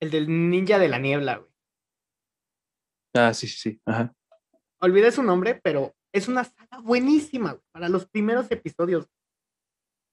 [0.00, 1.50] El del ninja de la niebla, güey.
[3.14, 3.80] Ah, sí, sí, sí.
[3.84, 4.14] Ajá.
[4.80, 9.08] Olvidé su nombre, pero es una saga buenísima para los primeros episodios.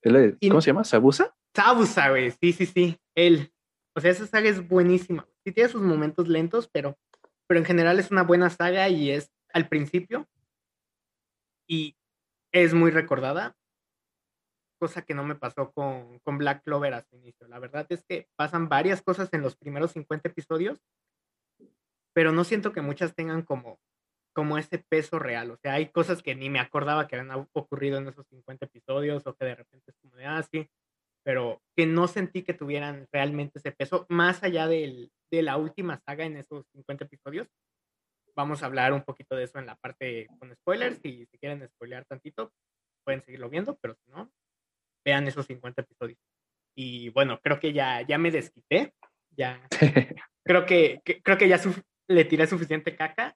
[0.03, 0.83] ¿Cómo se llama?
[0.83, 1.35] ¿Sabusa?
[1.55, 2.31] Sabusa, güey.
[2.31, 2.99] Sí, sí, sí.
[3.15, 3.51] Él.
[3.95, 5.27] O sea, esa saga es buenísima.
[5.43, 6.97] Sí tiene sus momentos lentos, pero,
[7.47, 10.27] pero en general es una buena saga y es al principio.
[11.67, 11.95] Y
[12.51, 13.55] es muy recordada.
[14.79, 17.47] Cosa que no me pasó con, con Black Clover a su inicio.
[17.47, 20.81] La verdad es que pasan varias cosas en los primeros 50 episodios,
[22.13, 23.79] pero no siento que muchas tengan como
[24.35, 25.49] como ese peso real.
[25.51, 29.25] O sea, hay cosas que ni me acordaba que habían ocurrido en esos 50 episodios
[29.25, 30.45] o que de repente es como de, ah,
[31.23, 35.97] pero que no sentí que tuvieran realmente ese peso, más allá del, de la última
[36.05, 37.47] saga en esos 50 episodios.
[38.35, 40.99] Vamos a hablar un poquito de eso en la parte con spoilers.
[41.05, 42.51] Y si quieren spoilear tantito,
[43.05, 44.29] pueden seguirlo viendo, pero si no,
[45.05, 46.19] vean esos 50 episodios.
[46.75, 48.93] Y bueno, creo que ya, ya me desquité.
[49.37, 49.61] Ya
[50.43, 51.59] creo que, creo que ya
[52.07, 53.35] le tiré suficiente caca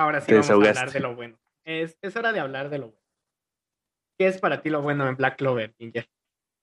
[0.00, 1.38] Ahora sí vamos a hablar de lo bueno.
[1.62, 3.06] Es, es, hora de hablar de lo bueno.
[4.18, 6.08] ¿Qué es para ti lo bueno en Black Clover, Ginger?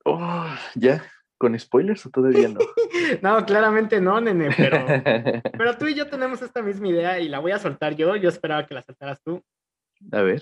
[0.06, 1.06] Oh, ya.
[1.38, 2.60] ¿Con spoilers o todavía no?
[3.22, 4.84] no, claramente no, nene, pero,
[5.56, 8.16] pero tú y yo tenemos esta misma idea y la voy a soltar yo.
[8.16, 9.44] Yo esperaba que la soltaras tú.
[10.12, 10.42] A ver.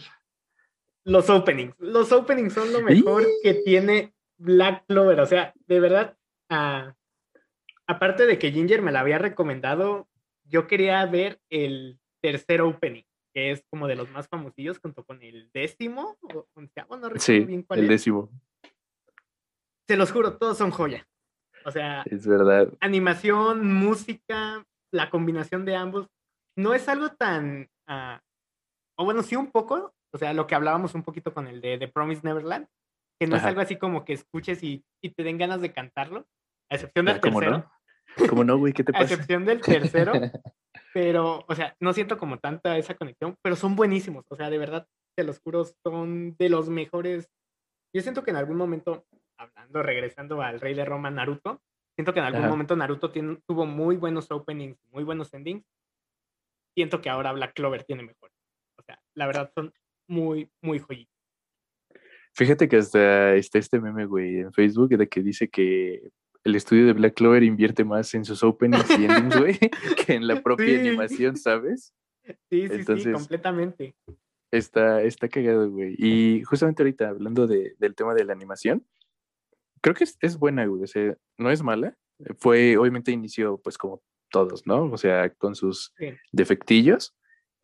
[1.05, 1.75] Los openings.
[1.79, 5.19] Los openings son lo mejor que tiene Black Clover.
[5.19, 6.17] O sea, de verdad,
[6.49, 6.95] ah,
[7.87, 10.07] aparte de que Ginger me la había recomendado,
[10.43, 15.21] yo quería ver el tercer opening, que es como de los más famosillos, junto con
[15.21, 18.29] el décimo, o no recuerdo sí, bien cuál el décimo.
[19.87, 21.07] Se los juro, todos son joya.
[21.65, 22.73] O sea, es verdad.
[22.79, 26.07] Animación, música, la combinación de ambos,
[26.55, 28.17] no es algo tan, uh,
[28.95, 31.77] o bueno, sí un poco, o sea, lo que hablábamos un poquito con el de
[31.77, 32.67] The Promise Neverland,
[33.19, 36.25] que no es algo así como que escuches y, y, te den ganas de cantarlo,
[36.71, 37.69] a excepción del ah, tercero.
[38.29, 38.71] ¿Cómo no, güey?
[38.71, 39.13] ¿Qué te A pasa?
[39.13, 40.13] excepción del tercero,
[40.93, 44.23] pero, o sea, no siento como tanta esa conexión, pero son buenísimos.
[44.29, 47.29] O sea, de verdad, te los juro, son de los mejores.
[47.93, 49.05] Yo siento que en algún momento,
[49.37, 51.61] hablando, regresando al Rey de Roma, Naruto,
[51.93, 52.51] siento que en algún Ajá.
[52.51, 55.65] momento Naruto tiene- tuvo muy buenos openings, muy buenos endings.
[56.73, 58.37] Siento que ahora Black Clover tiene mejores.
[58.77, 59.73] O sea, la verdad son
[60.07, 61.13] muy, muy joyitos.
[62.33, 66.09] Fíjate que hasta está este meme, güey, en Facebook de que dice que
[66.43, 69.57] el estudio de Black Clover invierte más en sus openings y endings, güey,
[70.07, 70.75] que en la propia Sí.
[70.75, 71.93] animación, ¿sabes?
[72.49, 73.95] Sí, sí, sí, completamente.
[74.51, 75.95] Está, está cagado, güey.
[75.97, 78.85] Y justamente ahorita hablando de- del tema de la animación,
[79.81, 80.83] creo que es, es buena, güey.
[80.83, 81.95] O sea, no es mala.
[82.39, 84.85] Fue, obviamente inició, pues como todos, ¿no?
[84.91, 86.09] O sea, con sus Sí.
[86.31, 87.15] defectillos.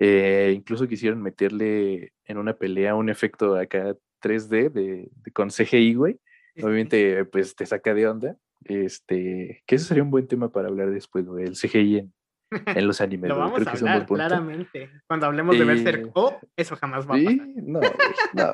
[0.04, 5.94] Eh, incluso quisieron meterle en una pelea un efecto acá 3D de, de- con CGI,
[5.94, 6.20] güey.
[6.58, 8.36] Obviamente, pues te saca de onda.
[8.66, 11.46] Este, que eso sería un buen tema para hablar después, güey.
[11.46, 12.14] El CGI en,
[12.52, 14.90] en los animes, Lo vamos Creo a que hablar claramente.
[15.08, 17.48] Cuando hablemos de Berserk, Eh, oh, eso jamás va a Sí, pasar.
[17.64, 17.92] no, güey,
[18.34, 18.54] no.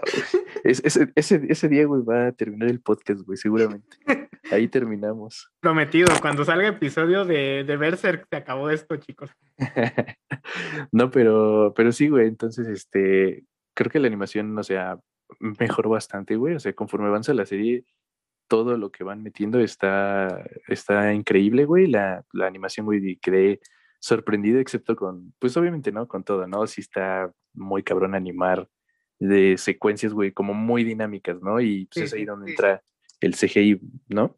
[0.63, 3.97] Es- ese, ese, ese día, güey, va a terminar el podcast, güey, seguramente.
[4.51, 5.51] Ahí terminamos.
[5.59, 9.31] Prometido, cuando salga episodio de, de Berserk, se acabó esto, chicos.
[10.91, 13.43] No, pero, pero sí, güey, entonces, este,
[13.75, 14.97] creo que la animación, o sea,
[15.39, 17.83] mejoró bastante, güey, o sea, conforme avanza la serie,
[18.47, 23.59] todo lo que van metiendo está, está increíble, güey, la, la animación, güey, quedé
[23.99, 26.07] sorprendido, excepto con, pues obviamente, ¿no?
[26.07, 26.65] Con todo, ¿no?
[26.67, 28.69] Sí está muy cabrón animar
[29.19, 31.59] de secuencias, güey, como muy dinámicas, ¿no?
[31.59, 32.51] Y pues Sí, es ahí sí, donde sí.
[32.51, 32.83] entra
[33.21, 34.37] el CGI, ¿no?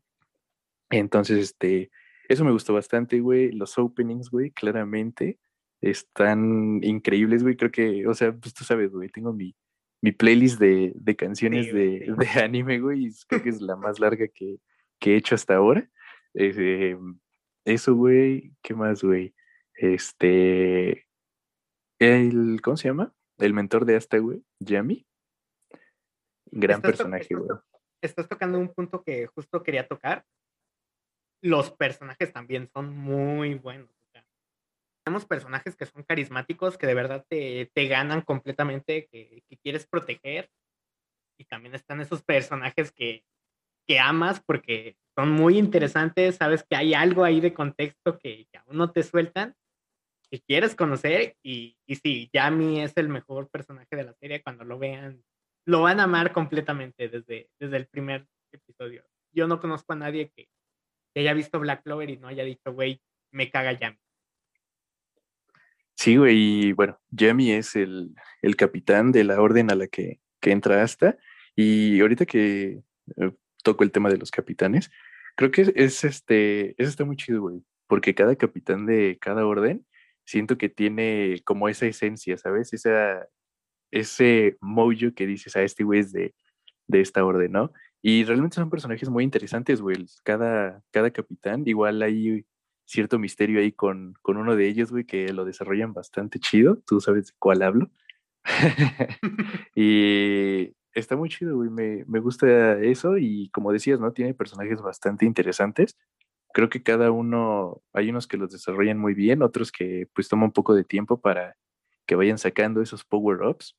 [0.89, 1.91] Entonces, este,
[2.27, 3.51] eso me gustó bastante, güey.
[3.51, 5.39] Los openings, güey, claramente
[5.81, 7.55] están increíbles, güey.
[7.55, 9.55] Creo que, o sea, pues tú sabes, güey, tengo mi,
[10.01, 13.75] mi playlist de, de canciones Sí, de, de anime, güey, y creo que es la
[13.75, 14.57] más larga que,
[14.99, 15.89] que he hecho hasta ahora.
[16.33, 16.97] Eh,
[17.65, 19.33] eso, güey, ¿qué más, güey?
[19.81, 21.07] Este,
[22.01, 23.13] el, ¿cómo se llama?
[23.37, 25.07] El mentor de Asta, güey, Yami.
[26.51, 27.47] Gran Estás personaje, güey.
[27.47, 27.63] to-
[28.01, 30.25] Estás tocando un punto que justo quería tocar.
[31.41, 33.89] Los personajes también son muy buenos.
[33.89, 34.25] o sea,
[35.05, 39.87] tenemos personajes que son carismáticos, que de verdad te, te ganan completamente, que, que quieres
[39.87, 40.49] proteger.
[41.37, 43.23] Y también están esos personajes que,
[43.87, 48.57] que amas porque son muy interesantes, sabes que hay algo ahí de contexto que, que
[48.57, 49.55] aún no te sueltan,
[50.29, 51.35] que quieres conocer.
[51.43, 54.43] Y, y sí, Yami es el mejor personaje de la serie.
[54.43, 55.23] Cuando lo vean,
[55.65, 59.03] lo van a amar completamente desde, desde el primer episodio.
[59.31, 60.47] Yo no conozco a nadie que,
[61.13, 63.99] que haya visto Black Clover y no haya dicho, güey, me caga Yami.
[65.95, 70.21] Sí, güey, y bueno, Yami es el, el capitán de la orden a la que,
[70.39, 71.17] que entra Asta.
[71.55, 72.81] Y ahorita que
[73.17, 73.31] eh,
[73.63, 74.89] toco el tema de los capitanes,
[75.35, 79.45] creo que es, es, este, eso está muy chido, güey, porque cada capitán de cada
[79.45, 79.85] orden
[80.29, 82.71] siento que tiene como esa esencia, ¿sabes?
[82.71, 83.27] Esa,
[83.89, 86.35] ese mojo que dices, a este güey es de,
[86.87, 87.73] de esta orden, ¿no?
[88.03, 90.05] Y realmente son personajes muy interesantes, güey.
[90.23, 92.45] Cada, cada capitán, igual hay
[92.85, 96.77] cierto misterio ahí con, con uno de ellos, güey, que lo desarrollan bastante chido.
[96.85, 97.89] Tú sabes de cuál hablo.
[99.75, 101.71] y está muy chido, güey.
[101.71, 104.13] Me, me gusta eso y como decías, ¿no?
[104.13, 105.97] Tiene personajes bastante interesantes.
[106.53, 110.45] Creo que cada uno, hay unos que los desarrollan muy bien, otros que pues toma
[110.45, 111.55] un poco de tiempo para
[112.05, 113.77] que vayan sacando esos power-ups.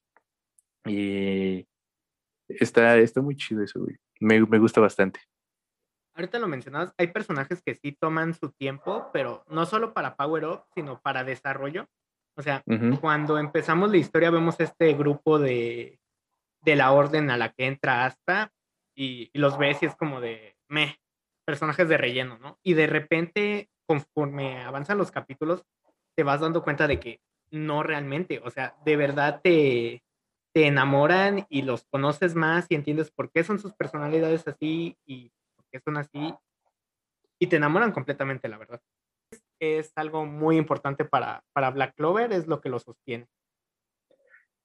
[0.86, 1.66] Y
[2.48, 3.96] está, está muy chido eso, güey.
[4.20, 5.20] Me, me gusta bastante.
[6.14, 10.44] Ahorita lo mencionabas, hay personajes que sí toman su tiempo, pero no solo para Power
[10.44, 11.88] Up, sino para desarrollo.
[12.36, 13.00] O sea, Ujú.
[13.00, 16.00] cuando empezamos la historia vemos este grupo de,
[16.62, 18.52] de la orden a la que entra Asta
[18.94, 20.96] y, y los ves y es como de, meh,
[21.50, 22.60] personajes de relleno, ¿no?
[22.62, 25.64] Y de repente, conforme avanzan los capítulos,
[26.16, 30.04] te vas dando cuenta de que no realmente, o sea, de verdad te,
[30.54, 35.32] te enamoran y los conoces más y entiendes por qué son sus personalidades así y
[35.56, 36.32] por qué son así
[37.40, 38.80] y te enamoran completamente, la verdad.
[39.32, 43.26] Es, es algo muy importante para, para Black Clover, es lo que lo sostiene.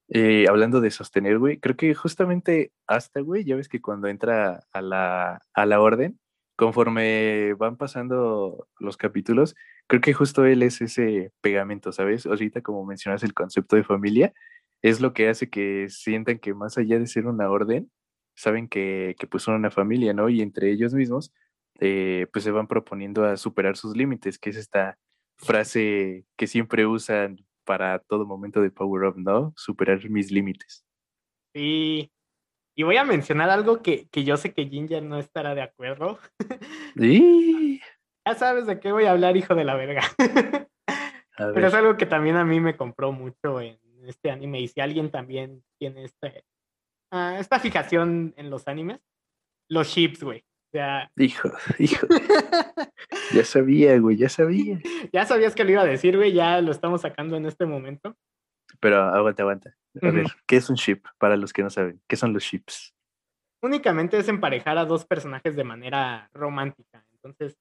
[0.08, 4.68] Eh, hablando de sostener, güey, creo que justamente hasta, güey, ya ves que cuando entra
[4.72, 6.20] a la, a la orden,
[6.56, 9.56] conforme van pasando los capítulos,
[9.88, 12.26] creo que justo él es ese pegamento, ¿sabes?
[12.26, 14.34] Ahorita como mencionas el concepto de familia,
[14.82, 17.92] es lo que hace que sientan que más allá de ser una orden,
[18.36, 20.30] saben que, que pues son una familia, ¿no?
[20.30, 21.34] Y entre ellos mismos,
[21.80, 24.98] eh, pues se van proponiendo a superar sus límites, que es esta
[25.38, 29.54] frase que siempre usan para todo momento de Power Up, ¿no?
[29.58, 30.86] Superar mis límites.
[31.54, 32.12] Sí.
[32.78, 36.20] Y voy a mencionar algo que, que yo sé que Ginger no estará de acuerdo.
[36.98, 37.82] Sí.
[38.26, 40.02] ya sabes de qué voy a hablar, hijo de la verga.
[41.38, 44.62] Pero es algo que también a mí me compró mucho en este anime.
[44.62, 46.46] Y si alguien también tiene este,
[47.12, 49.02] uh, esta fijación en los animes,
[49.70, 50.40] los ships, güey.
[50.40, 51.12] O sea...
[51.18, 51.50] Hijo,
[51.80, 52.08] hijo.
[53.34, 54.80] ya sabía, güey, ya sabía.
[55.12, 58.16] ya sabías que lo iba a decir, güey, ya lo estamos sacando en este momento.
[58.86, 59.76] Pero aguanta, aguanta.
[60.00, 62.00] A ver, ¿qué es un ship para los que no saben?
[62.08, 62.94] ¿Qué son los ships?
[63.64, 67.04] Únicamente es emparejar a dos personajes de manera romántica.
[67.14, 67.58] Entonces,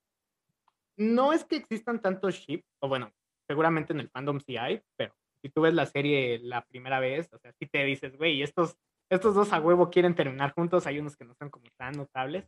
[0.98, 3.10] no es que existan tantos ships, o bueno,
[3.48, 7.32] seguramente en el fandom sí hay, pero si tú ves la serie la primera vez,
[7.32, 8.76] o sea, si te dices, güey, estos,
[9.10, 12.46] estos dos a huevo quieren terminar juntos, hay unos que no son como tan notables,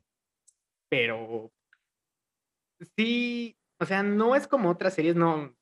[0.91, 1.51] pero
[2.95, 5.57] sí, o sea, no es como otras series, no,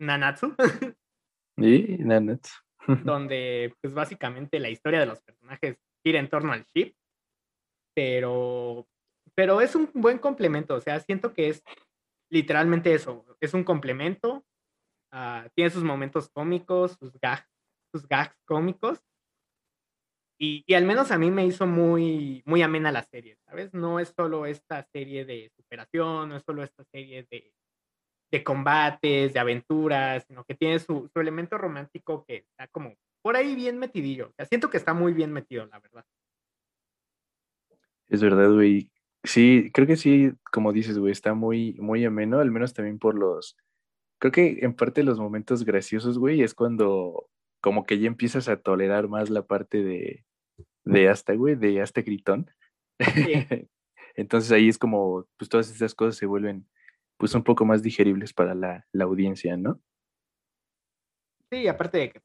[0.00, 0.56] Nanatsu.
[1.58, 2.52] Sí, Nanatsu.
[3.04, 6.94] donde, pues básicamente la historia de los personajes gira en torno al ship,
[7.94, 8.86] pero,
[9.34, 11.62] pero es un buen complemento, o sea, siento que es
[12.30, 14.44] literalmente eso, es un complemento
[15.10, 17.48] Ah, tiene sus momentos cómicos, sus gags,
[17.92, 19.00] sus gags cómicos.
[20.40, 23.74] Y, y, al menos a mí me hizo muy, muy amena la serie, ¿sabes?
[23.74, 27.52] No es solo esta serie de superación, no es solo esta serie de,
[28.30, 33.36] de combates, de aventuras, sino que tiene su, su, elemento romántico que está como por
[33.36, 34.28] ahí bien metidillo.
[34.28, 36.04] O sea, siento que está muy bien metido, la verdad.
[38.08, 38.90] Es verdad, güey.
[39.24, 43.14] Sí, creo que sí, como dices, güey, está muy, muy ameno, al menos también por
[43.14, 43.56] los,
[44.18, 47.28] creo que en parte los momentos graciosos, güey, es cuando
[47.60, 50.24] como que ya empiezas a tolerar más la parte de,
[50.84, 52.50] de hasta, güey, de hasta gritón.
[54.14, 56.66] Entonces ahí es como, pues todas esas cosas se vuelven,
[57.18, 59.80] pues un poco más digeribles para la, la audiencia, ¿no?
[61.50, 62.22] Sí, aparte de que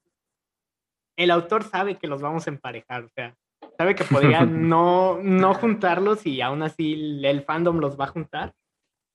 [1.18, 3.36] el autor sabe que los vamos a emparejar, o sea,
[3.78, 8.54] sabe que podría no, no juntarlos y aún así el fandom los va a juntar.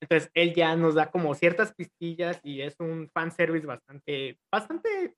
[0.00, 5.16] Entonces él ya nos da como ciertas pistillas y es un fanservice bastante, bastante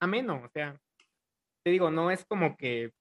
[0.00, 0.42] ameno.
[0.44, 0.78] O sea,
[1.64, 2.92] te digo, no es como que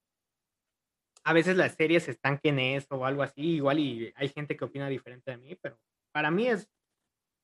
[1.23, 4.55] a veces las series se estanquen en eso o algo así, igual y hay gente
[4.55, 5.77] que opina diferente de mí, pero
[6.13, 6.67] para mí es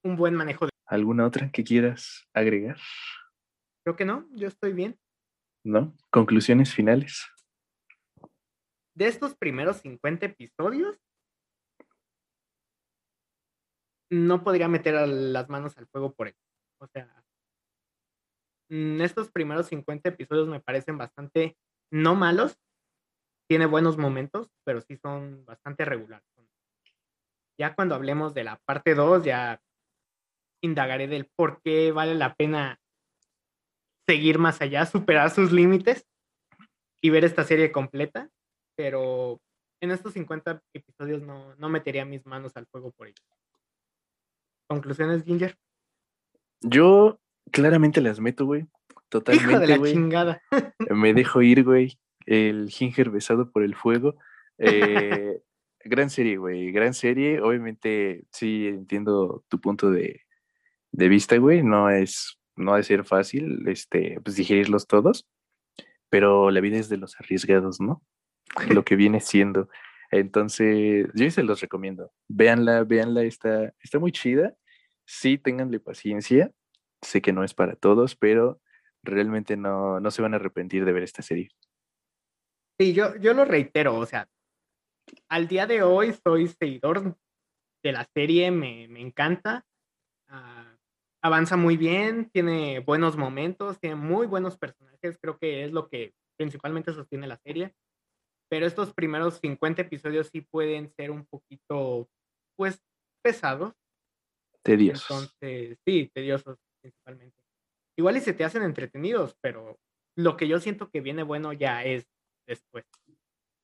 [0.07, 0.71] un buen manejo de...
[0.85, 2.77] ¿Alguna otra que quieras agregar?
[3.83, 4.97] Creo que no, yo estoy bien.
[5.63, 5.93] ¿No?
[6.09, 7.27] ¿Conclusiones finales?
[8.95, 10.97] De estos primeros 50 episodios,
[14.09, 16.35] no podría meter las manos al fuego por él.
[16.79, 17.23] O sea,
[18.69, 21.57] mm, estos primeros 50 episodios me parecen bastante
[21.91, 22.57] no malos.
[23.49, 26.25] Tiene buenos momentos, pero sí son bastante regulares.
[27.59, 29.61] Ya cuando hablemos de la parte 2, ya
[30.61, 32.79] indagaré del por qué vale la pena
[34.07, 36.05] seguir más allá, superar sus límites
[37.01, 38.29] y ver esta serie completa.
[38.75, 39.41] Pero
[39.81, 43.25] en estos 50 episodios no, no metería mis manos al fuego por ellos.
[44.67, 45.57] ¿Conclusiones, Ginger?
[46.61, 47.19] Yo
[47.51, 48.67] claramente las meto, güey.
[49.09, 49.51] Totalmente.
[49.51, 50.41] Hijo de la chingada.
[50.89, 51.97] Me dejo ir, güey.
[52.25, 54.15] El Ginger besado por el fuego.
[54.57, 55.41] Eh,
[55.79, 56.71] gran serie, güey.
[56.71, 57.41] Gran serie.
[57.41, 60.26] Obviamente, sí entiendo tu punto de,
[60.97, 61.63] de vista, güey.
[61.63, 65.25] No es, no ha de ser fácil, este, pues digerirlos todos.
[66.09, 68.03] Pero la vida es de los arriesgados, ¿no?
[68.69, 69.69] Lo que viene siendo.
[70.09, 72.11] Entonces, yo se los recomiendo.
[72.29, 74.55] Véanla, véanla, está, está muy chida.
[75.05, 76.51] Sí, ténganle paciencia.
[77.01, 78.59] Sé que no es para todos, pero
[79.03, 81.49] realmente no, no se van a arrepentir de ver esta serie.
[82.79, 84.29] Sí, yo, yo lo reitero, o sea,
[85.29, 87.17] al día de hoy soy seguidor
[87.83, 89.65] de la serie, me, me encanta.
[90.29, 90.66] Uh,
[91.27, 96.13] avanza muy bien, tiene buenos momentos, tiene muy buenos personajes, creo que es lo que
[96.37, 97.73] principalmente sostiene la serie
[98.49, 102.09] pero estos primeros 50 episodios sí pueden ser un poquito,
[102.55, 102.81] pues,
[103.21, 103.73] pesados.
[104.63, 105.09] Tediosos.
[105.09, 107.41] Entonces, sí, tediosos principalmente.
[107.97, 109.77] Igual y se te hacen entretenidos, pero
[110.15, 112.07] lo que yo siento que viene bueno ya es
[112.47, 112.85] después.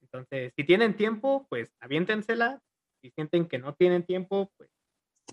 [0.01, 2.61] Entonces, si tienen tiempo, pues aviéntensela.
[3.01, 4.69] Si sienten que no tienen tiempo, pues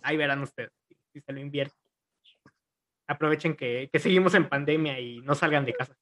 [0.02, 1.78] ahí verán ustedes si, se lo invierten.
[3.10, 5.96] Aprovechen que, que seguimos en pandemia y no salgan de casa.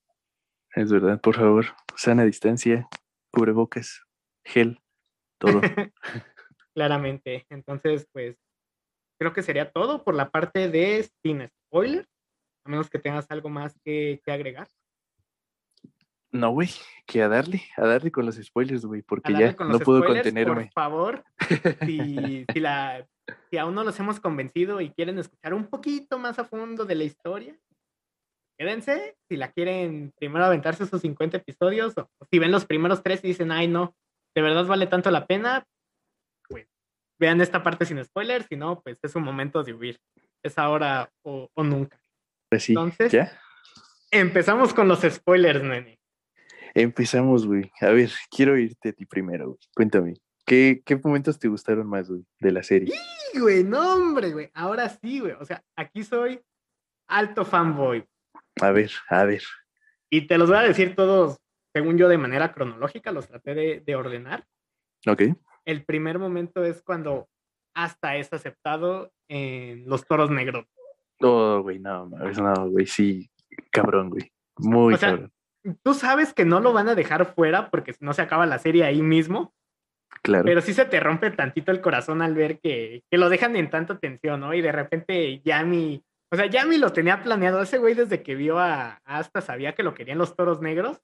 [0.74, 1.64] Es verdad, por favor,
[1.96, 2.86] sana distancia,
[3.32, 4.04] cubrebocas,
[4.44, 4.78] gel,
[5.38, 5.60] todo.
[6.74, 7.46] Claramente.
[7.48, 8.36] Entonces, pues,
[9.18, 12.06] creo que sería todo por la parte de sin spoiler,
[12.66, 14.68] a menos que tengas algo más que, agregar.
[16.30, 16.68] No, güey,
[17.06, 20.64] que a darle, a darle con los spoilers, güey, porque ya no puedo contenerme.
[20.64, 21.24] Por favor,
[21.86, 23.06] si, si, la,
[23.50, 26.94] si aún no los hemos convencido y quieren escuchar un poquito más a fondo de
[26.94, 27.58] la historia,
[28.58, 33.24] quédense, si la quieren primero aventarse esos 50 episodios, o, si ven los primeros tres
[33.24, 33.96] y dicen, ay, no,
[34.34, 35.66] de verdad vale tanto la pena,
[36.46, 36.66] pues
[37.18, 39.98] vean esta parte sin spoilers, si no, pues es un momento de huir.
[40.42, 42.00] Es ahora o, nunca.
[42.50, 43.40] Pues sí, Entonces, ¿ya?
[44.10, 45.97] Empezamos con los spoilers, nene.
[46.74, 47.70] Empezamos, güey.
[47.80, 49.58] A ver, quiero irte a ti primero, güey.
[49.74, 50.14] Cuéntame.
[50.44, 52.94] ¿Qué, ¿Qué momentos te gustaron más, güey, de la serie?
[53.32, 54.50] Sí, güey, no, hombre, güey.
[54.54, 55.32] Ahora sí, güey.
[55.32, 56.40] O sea, aquí soy
[57.06, 58.06] alto fanboy.
[58.60, 59.42] A ver, a ver.
[60.10, 61.38] Y te los voy a decir todos,
[61.74, 64.46] según yo, de manera cronológica, los traté de, de ordenar.
[65.06, 65.22] Ok.
[65.64, 67.28] El primer momento es cuando
[67.74, 70.64] hasta es aceptado en los toros negros.
[71.20, 73.30] No, güey, no, no, güey, sí,
[73.70, 74.32] cabrón, güey.
[74.56, 75.32] Muy cabrón.
[75.82, 78.84] Tú sabes que no lo van a dejar fuera porque no se acaba la serie
[78.84, 79.54] ahí mismo.
[80.22, 80.44] Claro.
[80.44, 83.70] Pero sí se te rompe tantito el corazón al ver que, que lo dejan en
[83.70, 84.54] tanta tensión, ¿no?
[84.54, 87.62] Y de repente Yami, o sea, Yami lo tenía planeado.
[87.62, 91.00] Ese güey desde que vio a, Asta sabía que lo querían los toros negros,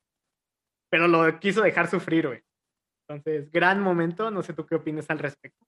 [0.90, 2.42] pero lo quiso dejar sufrir, güey.
[3.08, 4.30] Entonces, gran momento.
[4.30, 5.66] No sé tú qué opinas al respecto.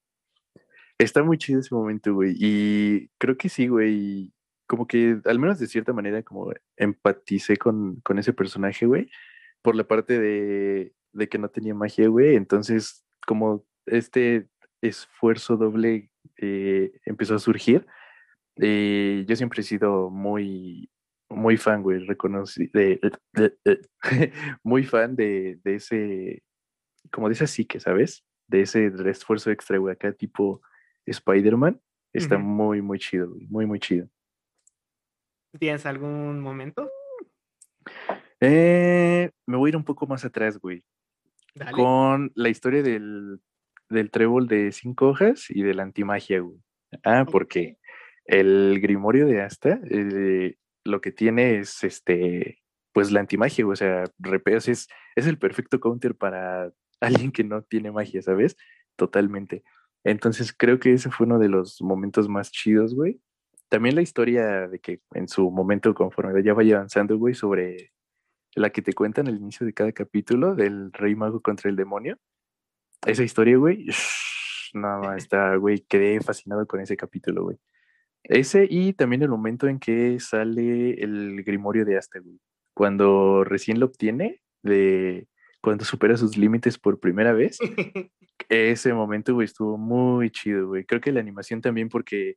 [0.99, 2.35] Está muy chido ese momento, güey.
[2.39, 4.33] Y creo que sí, güey
[4.67, 9.11] como que al menos de cierta manera como empaticé con, con ese personaje, güey,
[9.63, 12.37] por la parte de, de, que no tenía magia, güey.
[12.37, 14.49] Entonces, como este
[14.81, 17.87] esfuerzo doble eh, empezó a surgir,
[18.57, 20.91] eh, yo siempre he sido muy,
[21.29, 23.01] muy fan, güey, reconocí, de,
[24.63, 26.43] muy fan de, de, ese,
[27.13, 28.25] como de esa psique, ¿sabes?
[28.49, 30.61] De ese esfuerzo extra, güey, acá tipo
[31.07, 31.81] Spider-Man.
[32.13, 34.09] Está muy, muy chido, güey, muy, muy chido.
[35.59, 36.91] ¿Tienes algún momento?
[38.41, 40.85] Eh, me voy a ir un poco más atrás, güey.
[41.73, 43.41] Con la historia del,
[43.89, 46.59] del, trébol de cinco hojas y de la antimagia, güey.
[47.03, 47.79] Ah, porque
[48.27, 53.73] el grimorio de Asta eh, lo que tiene es este, pues la antimagia, güey.
[53.73, 58.57] O sea, repeos es, es el perfecto counter para alguien que no tiene magia, ¿sabes?
[58.97, 59.63] Totalmente.
[60.05, 63.21] Entonces creo que ese fue uno de los momentos más chidos, güey
[63.69, 67.93] también la historia de que en su momento, conforme ya vaya avanzando, güey, sobre
[68.55, 72.19] la que te cuentan al inicio de cada capítulo del rey mago contra el demonio.
[73.05, 73.87] Esa historia, güey,
[74.75, 77.59] nada más está, güey, quedé fascinado con ese capítulo, güey.
[78.25, 82.41] Ese y también el momento en que sale el grimorio de Asta, güey.
[82.75, 85.29] Cuando recién lo obtiene, de
[85.61, 87.59] cuando supera sus límites por primera vez.
[88.49, 90.85] ese momento, güey, estuvo muy chido, güey.
[90.85, 92.37] Creo que la animación también porque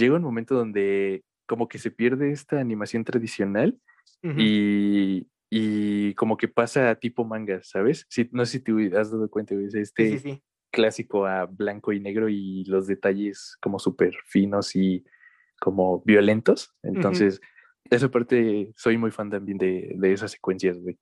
[0.00, 3.78] llega un momento donde como que se pierde esta animación tradicional
[4.22, 8.06] y, y, como que pasa a tipo manga, ¿sabes?
[8.32, 12.64] no sé si te has dado cuenta, güey, este clásico a blanco y negro y
[12.64, 15.04] los detalles como súper finos y
[15.60, 16.74] como violentos.
[16.82, 17.40] Entonces,
[17.90, 20.98] esa parte, soy muy fan también de, de esas secuencias, güey.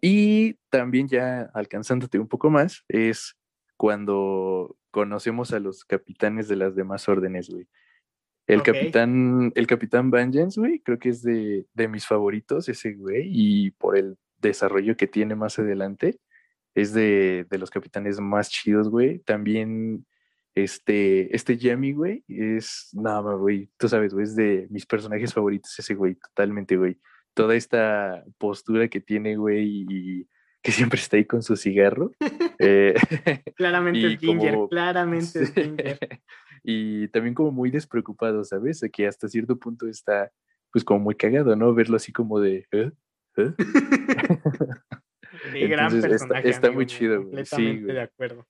[0.00, 3.36] Y también ya alcanzándote un poco más, es
[3.76, 7.66] cuando conocemos a los capitanes de las demás órdenes, güey.
[8.46, 13.70] El capitán, el capitán Vengeance, güey, creo que es de, mis favoritos ese güey y
[13.72, 16.20] por el desarrollo que tiene más adelante,
[16.74, 19.18] es de, los capitanes más chidos, güey.
[19.20, 20.06] También
[20.54, 25.34] este, este Jamie, güey, es, nada más, güey, tú sabes, güey, es de mis personajes
[25.34, 26.98] favoritos ese güey, totalmente, güey.
[27.34, 30.28] Toda esta postura que tiene, güey, y
[30.66, 32.10] que siempre está ahí con su cigarro.
[32.58, 32.94] Eh,
[33.56, 36.20] claramente es Ginger, claramente es Ginger
[36.64, 38.84] y también como muy despreocupado, ¿sabes?
[38.92, 40.32] Que hasta cierto punto está
[40.72, 41.72] pues como muy cagado, ¿no?
[41.72, 42.66] Verlo así como de...
[42.72, 42.90] ¿eh?
[43.36, 43.54] ¿Eh?
[45.68, 47.46] gran personaje, está, muy chido, güey.
[47.46, 48.44] Sí, de acuerdo.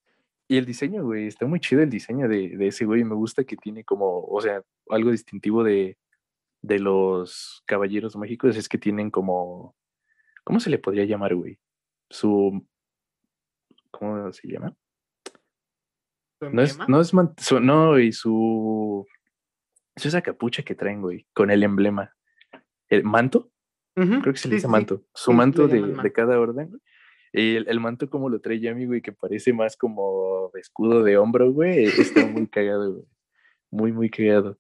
[0.48, 3.04] Y el diseño, güey, está muy chido el diseño de, de, ese güey.
[3.04, 5.98] Me gusta que tiene como, o sea, algo distintivo de,
[6.62, 9.76] de los caballeros mágicos es que tienen como,
[10.44, 11.58] ¿cómo se le podría llamar, güey?
[12.10, 12.66] Su,
[13.90, 14.76] ¿cómo se llama?
[16.40, 17.12] No es, no es,
[17.62, 19.06] no, y su,
[19.94, 22.14] es esa capucha que traen, güey, con el emblema.
[22.88, 23.50] ¿El manto?
[23.94, 25.04] Creo que se le dice manto.
[25.14, 26.80] Su manto de, de, cada orden, güey.
[27.32, 31.50] Y el, manto como lo trae Yami, güey, que parece más como escudo de hombro,
[31.52, 33.04] güey, está muy cagado, güey.
[33.70, 34.58] Muy, muy cagado.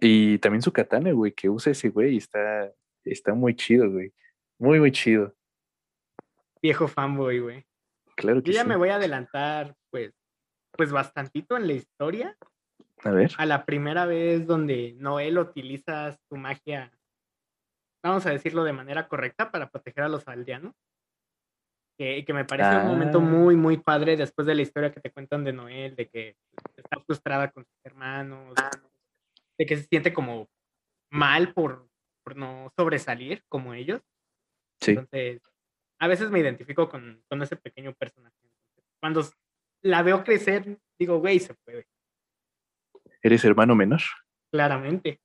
[0.00, 2.72] Y también su katana, güey, que usa ese güey, está,
[3.04, 4.12] está muy chido, güey.
[4.58, 5.34] Muy, muy chido.
[6.62, 7.66] Viejo fanboy, güey.
[8.16, 10.12] Claro que Yo ya me voy a adelantar, pues,
[10.72, 12.36] pues bastantito en la historia.
[13.02, 13.32] A ver.
[13.36, 16.92] A la primera vez donde Noel utiliza su magia,
[18.04, 20.74] vamos a decirlo de manera correcta, para proteger a los aldeanos.
[21.98, 23.22] Que, que me parece un momento ah.
[23.22, 26.36] muy, muy padre después de la historia que te cuentan de Noel, de que
[26.76, 28.54] está frustrada con sus hermanos,
[29.58, 30.48] de que se siente como
[31.10, 31.88] mal por,
[32.24, 34.00] por no sobresalir como ellos.
[34.80, 34.92] Sí.
[34.92, 35.42] Entonces,
[36.02, 38.34] a veces me identifico con, con ese pequeño personaje.
[38.98, 39.24] Cuando
[39.82, 41.86] la veo crecer, digo, güey, se puede.
[43.22, 44.00] ¿Eres hermano menor?
[44.50, 45.20] Claramente.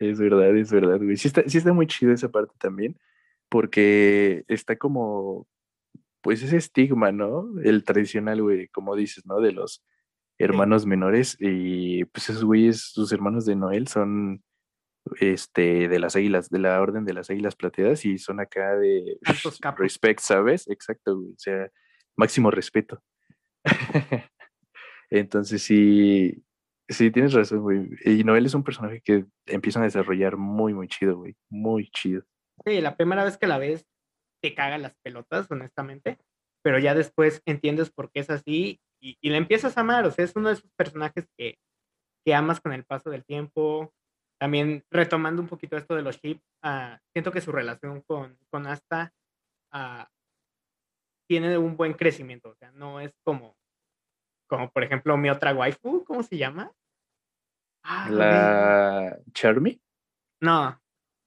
[0.00, 1.16] es verdad, es verdad, güey.
[1.16, 2.98] Sí está, sí está muy chido esa parte también,
[3.48, 5.46] porque está como,
[6.20, 7.48] pues ese estigma, ¿no?
[7.62, 9.40] El tradicional, güey, como dices, ¿no?
[9.40, 9.84] De los
[10.36, 14.42] hermanos menores y pues esos güeyes, sus hermanos de Noel son
[15.20, 19.18] este de las águilas, de la orden de las águilas plateadas y son acá de
[19.76, 20.68] respect, ¿sabes?
[20.68, 21.32] Exacto, güey.
[21.32, 21.70] O sea,
[22.16, 23.02] máximo respeto.
[25.10, 26.42] Entonces sí,
[26.88, 27.88] sí, tienes razón, güey.
[28.04, 31.36] Y Noel es un personaje que empiezan a desarrollar muy, muy chido, güey.
[31.50, 32.22] Muy chido.
[32.64, 33.86] Sí, la primera vez que la ves
[34.42, 36.18] te caga las pelotas, honestamente.
[36.62, 40.06] Pero ya después entiendes por qué es así y, y la empiezas a amar.
[40.06, 41.58] O sea, es uno de esos personajes que,
[42.24, 43.92] que amas con el paso del tiempo.
[44.42, 48.66] También retomando un poquito esto de los ships, uh, siento que su relación con, con
[48.66, 49.14] Asta
[49.72, 50.02] uh,
[51.28, 52.48] tiene un buen crecimiento.
[52.48, 53.56] O sea, no es como,
[54.48, 56.72] como por ejemplo mi otra waifu, ¿cómo se llama?
[57.84, 59.80] Ah, ¿La Charmy?
[60.40, 60.76] No,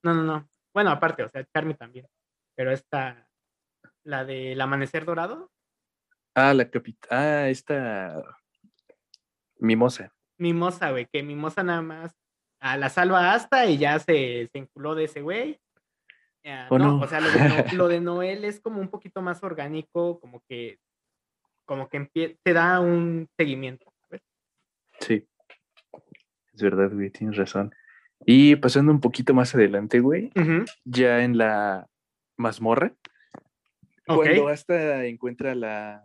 [0.04, 0.50] no, no, no.
[0.74, 2.10] Bueno, aparte, o sea, Charmy también.
[2.54, 3.30] Pero esta,
[4.04, 5.50] la del amanecer dorado.
[6.34, 7.44] Ah, la capitana.
[7.44, 8.38] Ah, esta.
[9.58, 10.14] Mimosa.
[10.38, 12.14] Mimosa, güey, que Mimosa nada más
[12.66, 15.60] a la salva hasta y ya se, se enculó de ese güey.
[16.70, 17.20] Oh, no, O sea,
[17.74, 20.80] lo de, Noel es como un poquito más orgánico, como que,
[21.66, 22.10] como que
[22.42, 23.94] te da un seguimiento.
[25.00, 25.28] Sí,
[26.54, 27.74] es verdad, güey, tienes razón.
[28.26, 30.32] Y pasando un poquito más adelante, güey,
[30.86, 31.88] ya en la
[32.36, 32.96] mazmorra,
[34.08, 36.02] cuando hasta encuentra la,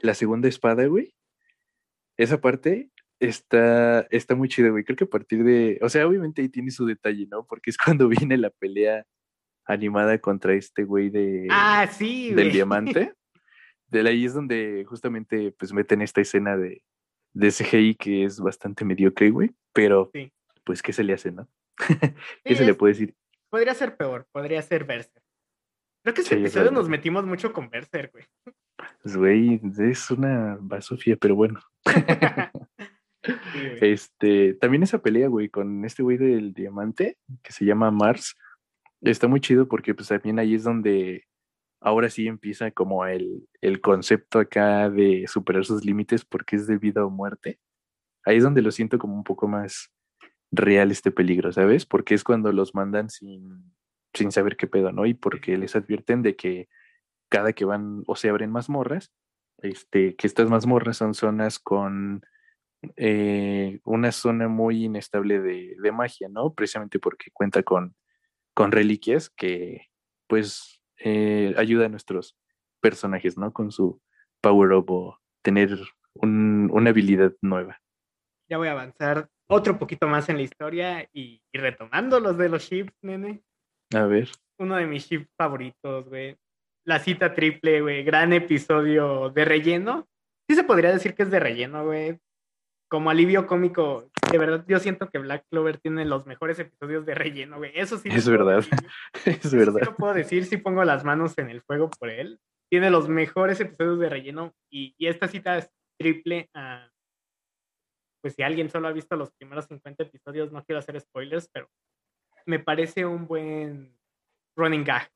[0.00, 1.14] la segunda espada, güey,
[2.16, 4.84] esa parte Está, está muy chido, güey.
[4.84, 5.78] Creo que a partir de.
[5.82, 7.44] O sea, obviamente ahí tiene su detalle, ¿no?
[7.46, 9.06] Porque es cuando viene la pelea
[9.66, 11.48] animada contra este güey de.
[11.50, 13.12] Ah, sí, Del diamante.
[13.88, 16.82] De ahí es donde justamente pues meten esta escena de,
[17.32, 19.54] de CGI que es bastante mediocre, güey.
[19.72, 20.10] Pero,
[20.64, 21.48] pues, ¿qué se le hace, no?
[22.44, 23.14] ¿Qué se le puede decir?
[23.48, 25.22] Podría ser peor, podría ser Berser.
[26.02, 28.24] Creo que este episodio nos metimos mucho con Berser, güey.
[29.02, 31.60] Pues, güey, es una basofía, pero bueno.
[33.80, 38.36] Este, también esa pelea, güey, con este güey del diamante, que se llama Mars,
[39.00, 41.24] está muy chido porque pues también ahí es donde
[41.80, 46.78] ahora sí empieza como el, el concepto acá de superar sus límites porque es de
[46.78, 47.60] vida o muerte.
[48.24, 49.92] Ahí es donde lo siento como un poco más
[50.50, 51.86] real este peligro, ¿sabes?
[51.86, 53.72] Porque es cuando los mandan sin,
[54.14, 55.06] sin saber qué pedo, ¿no?
[55.06, 56.68] Y porque les advierten de que
[57.28, 59.12] cada que van o se abren mazmorras,
[59.58, 62.22] este, que estas mazmorras son zonas con
[62.96, 66.54] eh, una zona muy inestable de, de, magia, ¿no?
[66.54, 67.94] Precisamente porque cuenta con,
[68.54, 69.88] con reliquias que,
[70.26, 72.36] pues, eh, ayuda a nuestros
[72.80, 73.52] personajes, ¿no?
[73.52, 74.00] Con su
[74.40, 75.78] power up o tener
[76.14, 77.80] un, una habilidad nueva.
[78.48, 82.48] Ya voy a avanzar otro poquito más en la historia y, y retomando los de
[82.48, 83.42] los ships, nene.
[83.94, 84.28] A ver.
[84.58, 86.36] Uno de mis ships favoritos, güey.
[86.84, 88.04] La cita triple, güey.
[88.04, 90.08] Gran episodio de relleno.
[90.48, 92.20] Sí se podría decir que es de relleno, güey
[92.88, 97.14] como alivio cómico, de verdad yo siento que Black Clover tiene los mejores episodios de
[97.14, 97.72] relleno, güey.
[97.74, 98.08] Eso sí.
[98.10, 98.64] Es verdad.
[99.24, 99.80] es verdad.
[99.80, 102.40] Sí lo puedo decir si pongo las manos en el fuego por él.
[102.70, 106.90] Tiene los mejores episodios de relleno y, esta cita es triple a...
[108.20, 111.70] Pues si alguien solo ha visto los primeros 50 episodios, no quiero hacer spoilers, pero
[112.44, 113.96] me parece un buen
[114.56, 115.08] running gag.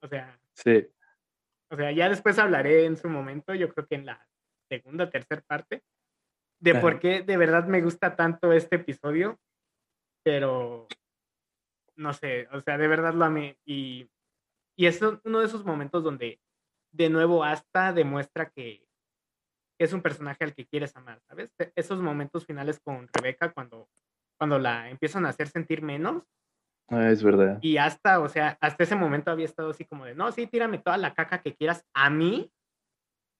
[0.00, 0.38] O sea.
[0.54, 0.86] Sí.
[1.70, 4.28] O sea, ya después hablaré en su momento, yo creo que en la
[4.68, 5.82] segunda, tercera parte,
[6.60, 9.38] de por qué de verdad me gusta tanto este episodio,
[10.24, 10.88] pero
[11.96, 13.58] no sé, o sea, de verdad lo amé.
[13.64, 14.10] Y,
[14.76, 16.40] y es uno de esos momentos donde
[16.92, 18.86] de nuevo hasta demuestra que
[19.78, 21.50] es un personaje al que quieres amar, ¿sabes?
[21.58, 23.88] E, esos momentos finales con Rebeca cuando,
[24.38, 26.22] cuando la empiezan a hacer sentir menos.
[26.88, 27.58] Ah, es verdad.
[27.60, 30.78] Y hasta, o sea, hasta ese momento había estado así como de, no, sí, tírame
[30.78, 32.50] toda la caca que quieras a mí,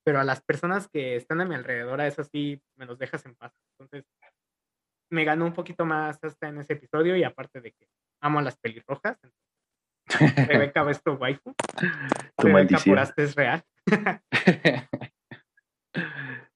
[0.06, 3.26] pero a las personas que están a mi alrededor, a eso sí me los dejas
[3.26, 3.52] en paz.
[3.72, 4.04] Entonces,
[5.10, 7.88] me ganó un poquito más hasta en ese episodio y aparte de que
[8.22, 9.18] amo a las pelirrojas.
[10.48, 11.52] Rebeca Besto Waifu.
[12.36, 13.64] Tu Rebeca Puraste es real.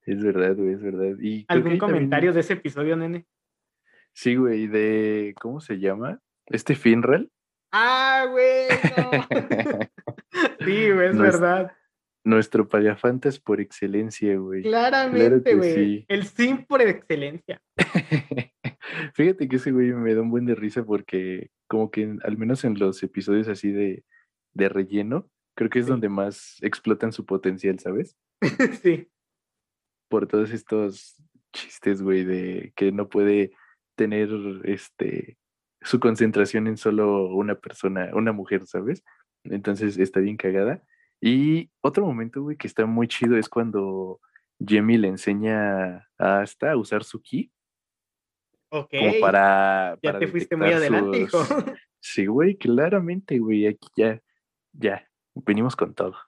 [0.06, 1.16] es verdad, güey, es verdad.
[1.20, 3.26] ¿Y ¿Algún comentario de ese episodio, nene?
[4.12, 5.34] Sí, güey, de.
[5.40, 6.20] ¿Cómo se llama?
[6.46, 7.32] ¿Este Finral?
[7.72, 8.68] Ah, güey,
[10.60, 11.72] sí, güey, es verdad.
[12.24, 14.62] Nuestro pagafantas por excelencia, güey.
[14.62, 16.04] Claramente, güey.
[16.08, 17.62] El sim por excelencia.
[19.14, 22.64] Fíjate que ese güey me da un buen de risa porque como que al menos
[22.64, 24.04] en los episodios así de,
[24.52, 28.16] de relleno, creo que es donde más explotan su potencial, ¿sabes?
[28.82, 29.08] sí.
[30.08, 33.52] por todos estos chistes, güey, de que no puede
[33.96, 34.30] tener
[34.64, 35.38] este
[35.82, 39.02] su concentración en solo una persona, una mujer, ¿sabes?
[39.44, 40.82] Entonces está bien cagada.
[41.20, 44.20] Y otro momento, güey, que está muy chido es cuando
[44.58, 47.52] Jamie le enseña a Asta a usar su ki.
[48.70, 48.90] Ok.
[48.90, 49.98] Como para.
[50.02, 51.38] ya para te fuiste muy adelante, hijo.
[52.02, 53.66] Sí, güey, claramente, güey.
[53.66, 54.22] Aquí ya,
[54.72, 56.16] ya, venimos con todo.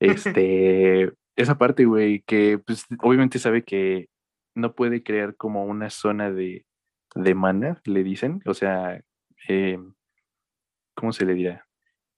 [0.00, 4.08] Este, esa parte, güey, que pues obviamente sabe que
[4.54, 6.64] no puede crear como una zona de,
[7.14, 8.40] de mana, le dicen.
[8.46, 9.02] O sea,
[9.46, 9.78] eh,
[10.94, 11.68] ¿cómo se le dirá?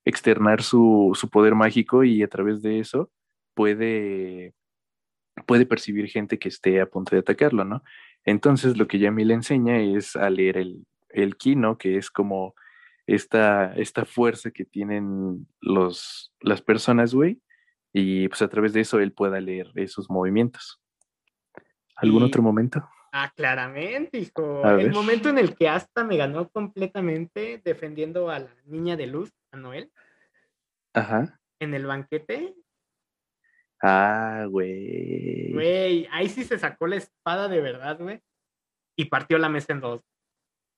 [0.05, 3.11] Externar su, su poder mágico y a través de eso
[3.55, 4.55] puede,
[5.47, 7.83] puede percibir gente que esté a punto de atacarlo, ¿no?
[8.25, 11.77] Entonces lo que Yami le enseña es a leer el, el ki, ¿no?
[11.79, 12.55] Que es como
[13.07, 17.41] esta, esta fuerza que tienen los, las personas, güey,
[17.93, 20.81] y pues a través de eso él pueda leer esos movimientos.
[21.97, 22.89] ¿Algún Y- otro momento?
[23.13, 24.65] Ah, claramente, hijo.
[24.65, 24.93] A el ver.
[24.93, 29.59] momento en el que Asta me ganó completamente defendiendo a la niña de luz, a
[29.59, 29.93] Noel,
[30.95, 31.39] Ajá.
[31.61, 32.55] en el banquete.
[33.83, 35.53] Ah, güey.
[35.53, 38.21] Güey, ahí sí se sacó la espada de verdad, güey.
[38.97, 40.01] Y partió la mesa en dos.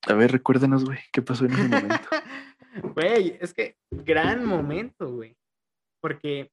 [0.06, 2.08] A ver, recuérdanos, güey, ¿qué pasó en ese momento?
[2.96, 5.36] Güey, es que gran momento, güey.
[6.00, 6.50] Porque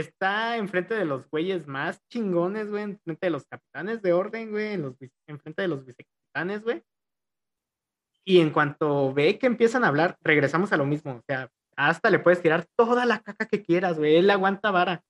[0.00, 4.74] está enfrente de los güeyes más chingones, güey, enfrente de los capitanes de orden, güey,
[4.74, 4.96] en los,
[5.26, 6.82] enfrente de los vicecapitanes, güey.
[8.24, 11.12] Y en cuanto ve que empiezan a hablar, regresamos a lo mismo.
[11.12, 14.16] O sea, hasta le puedes tirar toda la caca que quieras, güey.
[14.16, 15.02] Él aguanta vara.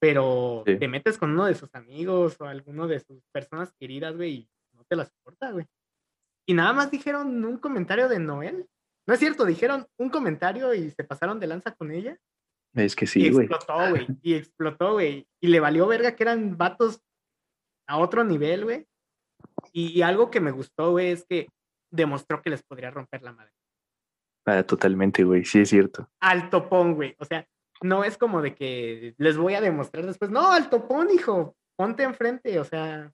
[0.00, 0.78] Pero Sí.
[0.78, 4.48] te metes con uno de sus amigos o alguno de sus personas queridas, güey, y
[4.72, 5.66] no te las soporta, güey.
[6.46, 8.66] Y nada más dijeron un comentario de Noel.
[9.06, 12.16] No es cierto, dijeron un comentario y se pasaron de lanza con ella.
[12.74, 13.46] Es que y sí, güey.
[13.46, 14.06] explotó, güey.
[14.22, 15.26] Y explotó, güey.
[15.40, 17.00] Y le valió verga que eran vatos
[17.86, 18.86] a otro nivel, güey.
[19.72, 21.48] Y, y algo que me gustó, güey, es que
[21.90, 23.52] demostró que les podría romper la madre.
[24.46, 26.08] Ah, totalmente, güey, sí es cierto.
[26.20, 27.14] Al topón, güey.
[27.18, 27.46] O sea,
[27.82, 30.30] no es como de que les voy a demostrar después.
[30.30, 31.56] No, al topón, hijo.
[31.76, 32.58] Ponte enfrente.
[32.58, 33.12] O sea,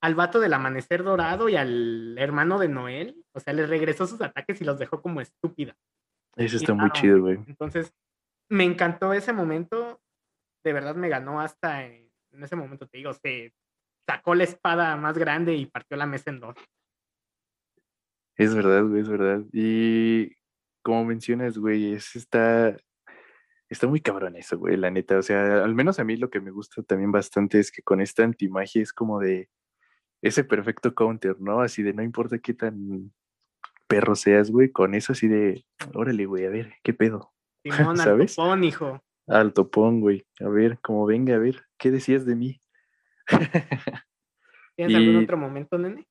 [0.00, 3.24] al vato del amanecer dorado y al hermano de Noel.
[3.32, 5.76] O sea, les regresó sus ataques y los dejó como estúpida.
[6.36, 7.38] Eso Y está muy chido, güey.
[7.46, 7.92] Entonces,
[8.48, 10.00] me encantó ese momento.
[10.64, 13.52] De verdad me ganó hasta en, ese momento, te digo, se
[14.06, 16.56] sacó la espada más grande y partió la mesa en dos.
[18.36, 19.42] Es verdad, güey, es verdad.
[19.52, 20.32] Y
[20.82, 22.76] como mencionas, güey, es está,
[23.68, 25.18] está muy cabrón eso, güey, la neta.
[25.18, 28.00] O sea, al menos a mí lo que me gusta también bastante es que con
[28.00, 29.50] esta antimagia es como de
[30.22, 31.60] ese perfecto counter, ¿no?
[31.60, 33.12] Así de no importa qué tan
[33.88, 37.32] perro seas, güey, con eso así de, órale, güey, a ver, ¿qué pedo?
[37.76, 39.02] Simón, al topón, hijo.
[39.26, 42.60] Al topón, güey, a ver, como venga, a ver, ¿qué decías de mí?
[44.76, 46.06] ¿Tienes algún otro momento, nene?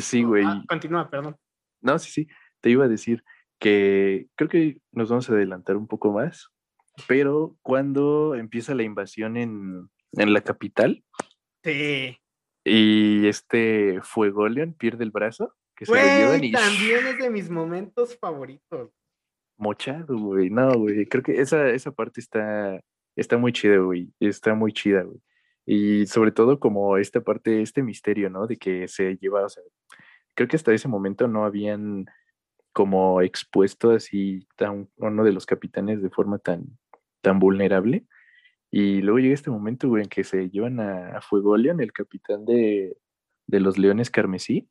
[0.00, 0.44] Sí, güey.
[0.46, 1.36] ah, continúa, perdón.
[1.80, 2.28] No, sí, sí.
[2.60, 3.22] Te iba a decir
[3.58, 6.48] que creo que nos vamos a adelantar un poco más,
[7.06, 11.04] pero cuando empieza la invasión en, en la capital
[11.62, 12.16] Sí.
[12.64, 17.50] y este Fuegoleon pierde el brazo, que se lo llevan y también es de mis
[17.50, 18.90] momentos favoritos.
[19.60, 20.50] Mochado, güey.
[20.50, 21.06] No, güey.
[21.06, 22.80] Creo que esa, esa parte está,
[23.16, 24.12] está muy chida, güey.
[24.20, 25.20] Está muy chida, güey.
[25.66, 28.46] Y sobre todo como esta parte, este misterio, ¿no?
[28.46, 29.46] De que se lleva,
[30.34, 32.06] creo que hasta ese momento no habían
[32.72, 36.78] como expuesto así tan, uno de los capitanes de forma tan,
[37.20, 38.06] tan vulnerable.
[38.70, 42.44] Y luego llega este momento, güey, en que se llevan a, a Fuegoleon, el capitán
[42.44, 42.96] de,
[43.46, 44.68] de los Leones Carmesí.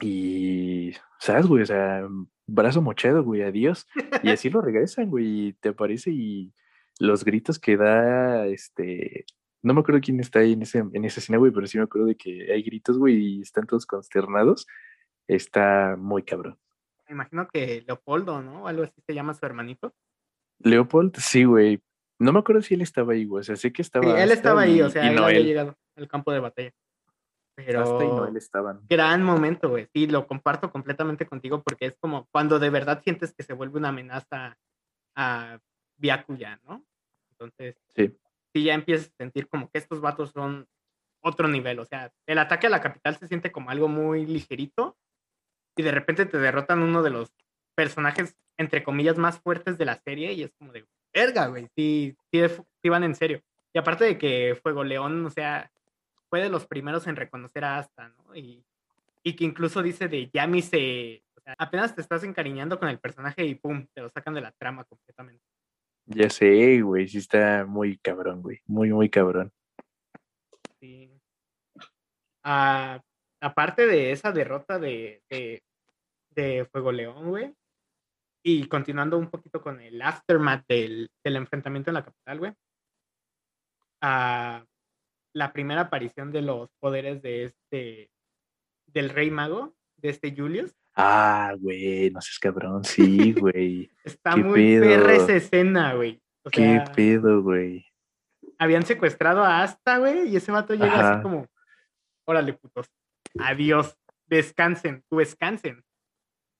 [0.00, 1.62] Y, ¿sabes, güey?
[1.62, 2.06] O sea,
[2.46, 3.86] brazo mochado, güey, adiós.
[4.22, 6.52] Y así lo regresan, güey, y te aparece y
[7.00, 9.24] los gritos que da, este,
[9.62, 11.84] no me acuerdo quién está ahí en, ese, en esa escena, güey, pero sí me
[11.84, 14.66] acuerdo de que hay gritos, güey, y están todos consternados.
[15.26, 16.58] Está muy cabrón.
[17.08, 18.66] Me imagino que Leopoldo, ¿no?
[18.66, 19.94] Algo así se llama su hermanito.
[20.60, 21.80] Leopold, sí, güey.
[22.18, 23.40] No me acuerdo si él estaba ahí, güey.
[23.40, 24.04] O sea, sé que estaba.
[24.04, 25.44] Sí, él estaba ahí, y- o sea, él había Noel.
[25.46, 26.72] llegado al campo de batalla.
[27.66, 28.80] Pero Asta y Noel estaban.
[28.88, 29.88] gran momento, güey.
[29.92, 33.78] Sí, lo comparto completamente contigo porque es como cuando de verdad sientes que se vuelve
[33.78, 34.56] una amenaza
[35.16, 35.58] a
[35.96, 36.84] Byakuya, ¿no?
[37.32, 38.16] Entonces, Sí.
[38.54, 40.68] sí ya empiezas a sentir como que estos vatos son
[41.20, 41.80] otro nivel.
[41.80, 44.96] O sea, el ataque a la capital se siente como algo muy ligerito
[45.76, 47.32] y de repente te derrotan uno de los
[47.74, 52.16] personajes, entre comillas, más fuertes de la serie y es como de, verga, güey, sí,
[52.32, 52.40] sí,
[52.82, 53.42] sí van en serio.
[53.72, 55.70] Y aparte de que Fuego León, o sea,
[56.30, 58.36] fue de los primeros en reconocer a Asta, ¿no?
[58.36, 58.64] Y,
[59.22, 61.24] y que incluso dice de Yami se...
[61.36, 64.40] O sea, apenas te estás encariñando con el personaje y pum, te lo sacan de
[64.40, 65.44] la trama completamente.
[66.06, 67.08] Ya sé, güey.
[67.08, 68.60] Sí está muy cabrón, güey.
[68.66, 69.52] Muy, muy cabrón.
[70.80, 71.10] Sí.
[72.42, 73.00] Ah,
[73.40, 75.62] aparte de esa derrota de, de,
[76.30, 77.54] de Fuego León, güey,
[78.42, 82.52] y continuando un poquito con el aftermath del, del enfrentamiento en la capital, güey,
[84.00, 84.64] a
[85.38, 88.10] la primera aparición de los poderes de este,
[88.86, 90.74] del rey mago, de este Julius.
[90.94, 93.90] Ah, güey, no seas cabrón, sí, güey.
[94.04, 94.84] Está ¿Qué muy pedo?
[94.84, 96.20] perra esa escena, güey.
[96.44, 97.86] O ¿Qué sea, pedo, güey?
[98.58, 101.12] habían secuestrado a Asta, güey, y ese vato llega Ajá.
[101.12, 101.46] así como,
[102.26, 102.90] órale, putos,
[103.38, 105.84] adiós, descansen, tú descansen.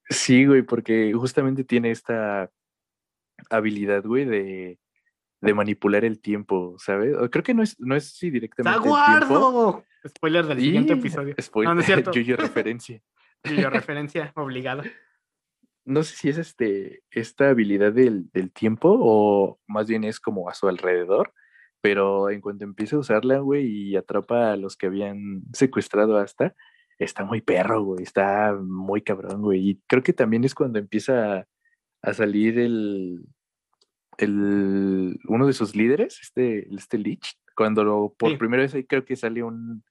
[0.09, 2.51] Sí, güey, porque justamente tiene esta
[3.51, 4.79] habilidad, güey, de,
[5.41, 7.17] de manipular el tiempo, ¿sabes?
[7.31, 8.83] Creo que no es, no es si directamente el.
[8.85, 9.85] ¡Saguardo!
[10.07, 11.35] Spoiler del siguiente episodio.
[11.41, 12.13] Spoiler, No, no es cierto.
[12.13, 13.03] Yuyo referencia.
[13.45, 14.85] Y yo referencia obligada.
[15.85, 20.51] No sé si es este, esta habilidad del, del tiempo o más bien es como
[20.51, 21.33] a su alrededor,
[21.81, 26.55] pero en cuanto empieza a usarla, güey, y atrapa a los que habían secuestrado hasta,
[26.99, 29.71] está muy perro, güey, está muy cabrón, güey.
[29.71, 31.47] Y creo que también es cuando empieza a,
[32.03, 33.25] a salir el,
[34.19, 38.37] el, uno de sus líderes, este, este Lich, cuando lo- por Sí.
[38.37, 39.83] primera vez ahí creo que sale un,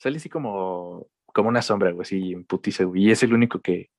[0.00, 3.60] sale así como, como una sombra, güey, así en putiza, güey, y es el único
[3.60, 3.90] que,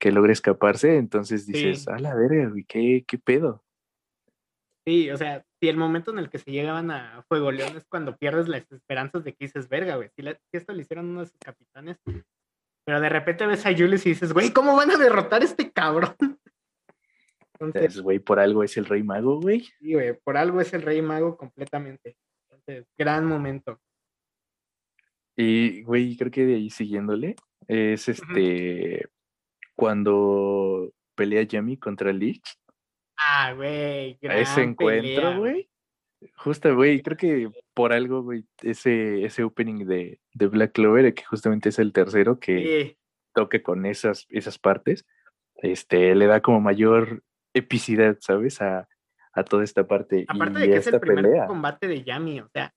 [0.00, 1.90] que logra escaparse, entonces dices, Sí.
[1.90, 3.64] a la verga, güey, ¿qué, qué pedo?
[4.86, 7.86] Sí, o sea, si el momento en el que se llegaban a Fuego León es
[7.88, 11.08] cuando pierdes las esperanzas de que dices, verga, güey, si, la- si esto lo hicieron
[11.10, 11.98] uno de sus capitanes,
[12.84, 15.70] pero de repente ves a Julius y dices, güey, ¿cómo van a derrotar a este
[15.70, 16.16] cabrón?
[17.66, 19.60] Entonces, güey, por algo es el rey mago, güey.
[19.80, 22.16] sí, güey, por algo es el rey mago completamente.
[22.50, 23.80] Entonces, gran momento.
[25.36, 27.36] Y, güey, creo que de ahí siguiéndole,
[27.66, 29.08] es este,
[29.74, 32.42] cuando pelea Yami contra Lich,
[33.24, 35.68] Ah, güey, a gran ese encuentro, güey.
[36.36, 41.24] Justo, güey, creo que por algo, güey, ese, ese opening de, de Black Clover, que
[41.24, 42.98] justamente es el tercero que Sí,
[43.34, 45.06] toque con esas, esas partes,
[45.56, 47.22] este, le da como mayor
[47.54, 48.60] epicidad, ¿sabes?
[48.62, 48.88] A,
[49.32, 50.24] a toda esta parte.
[50.28, 51.46] aparte y de que es el primer pelea.
[51.46, 52.74] combate de Yami, o sea,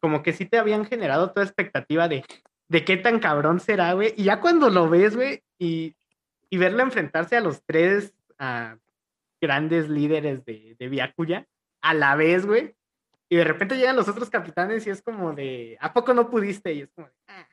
[0.00, 2.24] como que sí te habían generado toda expectativa de,
[2.68, 4.14] de qué tan cabrón será, güey.
[4.16, 5.94] Y ya cuando lo ves, güey, y,
[6.50, 8.76] y verlo enfrentarse a los tres ah,
[9.40, 11.46] grandes líderes de, de Byakuya
[11.82, 12.74] a la vez, güey.
[13.30, 16.72] Y de repente llegan los otros capitanes y es como de, ¿a poco no pudiste?
[16.72, 17.46] Y es como de, "Ah,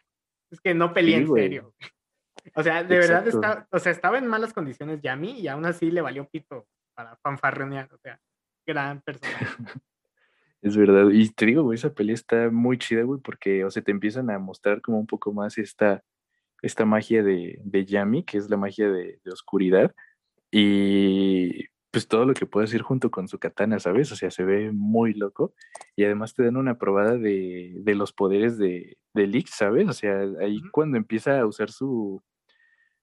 [0.49, 1.43] es que no peleé Sí, en güey.
[1.43, 1.73] serio.
[2.55, 3.47] O sea, de verdad Exacto.
[3.47, 7.17] está, o sea, estaba en malas condiciones Yami y aún así le valió pito para
[7.17, 8.19] fanfarronear, o sea,
[8.65, 9.29] gran persona.
[10.61, 11.09] Es verdad.
[11.11, 14.31] Y te digo, güey, esa pelea está muy chida, güey, porque, o sea, te empiezan
[14.31, 16.03] a mostrar como un poco más esta,
[16.63, 19.93] esta magia de, de Yami, que es la magia de, de oscuridad.
[20.49, 24.11] Y pues todo lo que puede hacer junto con su katana, ¿sabes?
[24.11, 25.53] O sea, se ve muy loco.
[25.95, 29.87] Y además te dan una probada de, de los poderes de, de Lich, ¿sabes?
[29.87, 30.71] O sea, ahí Ujú.
[30.71, 32.23] cuando empieza a usar su,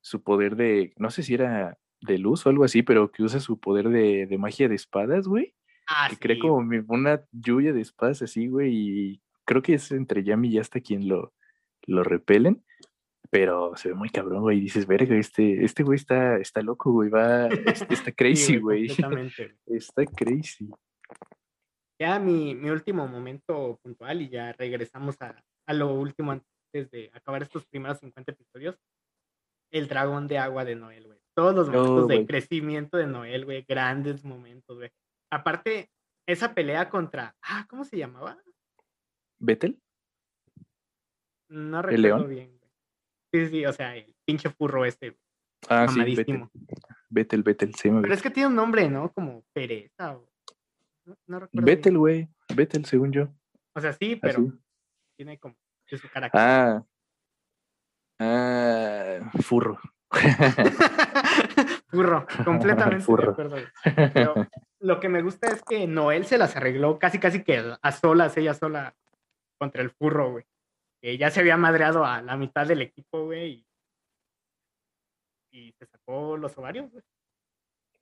[0.02, 3.40] su poder de, no sé si era de luz o algo así, pero que usa
[3.40, 5.54] su poder de, de magia de espadas, güey
[5.88, 9.90] Ah, que crea sí, como una lluvia de espadas así, güey, y creo que es
[9.90, 11.34] entre Yami y hasta quien lo,
[11.86, 12.64] lo repelen,
[13.30, 16.92] pero se ve muy cabrón, güey, y dices, verga, este, este güey está, está loco,
[16.92, 19.78] güey, va, es- está sí, crazy, güey, completamente, güey.
[19.78, 20.68] está crazy.
[22.00, 27.10] Ya mi, mi último momento puntual y ya regresamos a, a lo último antes de
[27.12, 28.76] acabar estos primeros 50 episodios.
[29.72, 31.18] El dragón de agua de Noel, güey.
[31.34, 33.64] Todos los momentos Oh, de crecimiento de Noel, güey.
[33.66, 34.90] Grandes momentos, güey.
[35.30, 35.90] Aparte,
[36.26, 37.34] esa pelea contra.
[37.42, 38.38] Ah, ¿cómo se llamaba?
[39.38, 39.80] ¿Betel?
[41.48, 42.28] No ¿El recuerdo león?
[42.28, 42.70] bien, güey.
[43.32, 45.20] Sí, sí, o sea, el pinche furro este, güey.
[45.68, 46.48] Ah, sí, Betel.
[47.08, 49.10] Betel, Betel, se llama Pero es que tiene un nombre, ¿no?
[49.12, 50.28] Como pereza o.
[51.04, 51.66] No, no recuerdo.
[51.66, 53.28] Betel, güey, Betel, según yo.
[53.74, 54.52] O sea, sí, pero Así.
[55.16, 55.56] tiene como
[55.86, 56.40] su carácter.
[56.40, 56.84] Ah,
[58.18, 59.78] ah, furro.
[61.88, 63.32] Furro, completamente Furro.
[63.34, 63.56] de acuerdo.
[64.14, 64.34] Pero
[64.80, 68.36] lo que me gusta es que Noel se las arregló casi casi que a solas,
[68.36, 68.94] ella sola
[69.58, 70.44] contra el furro, güey.
[71.00, 73.64] Que ya se había madreado a la mitad del equipo, güey.
[75.50, 77.04] Y, y se sacó los ovarios, güey.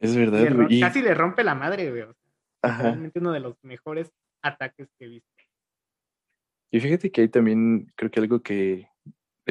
[0.01, 0.81] es verdad, güey.
[0.81, 2.03] Casi le rompe la madre, güey.
[2.03, 2.25] o sea,
[2.63, 2.83] Ajá.
[2.83, 4.11] realmente uno de los mejores
[4.43, 5.29] ataques que he visto.
[6.73, 8.90] Y fíjate que hay también, creo que algo que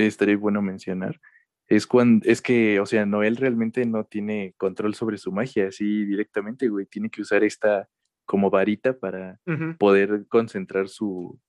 [0.08, 1.20] estaría bueno mencionar,
[1.68, 6.06] es cuando, es que, o sea, Noel realmente no tiene control sobre su magia así
[6.06, 6.88] directamente, güey.
[6.88, 7.88] Tiene que usar esta
[8.26, 9.40] como varita para
[9.78, 11.40] poder concentrar su,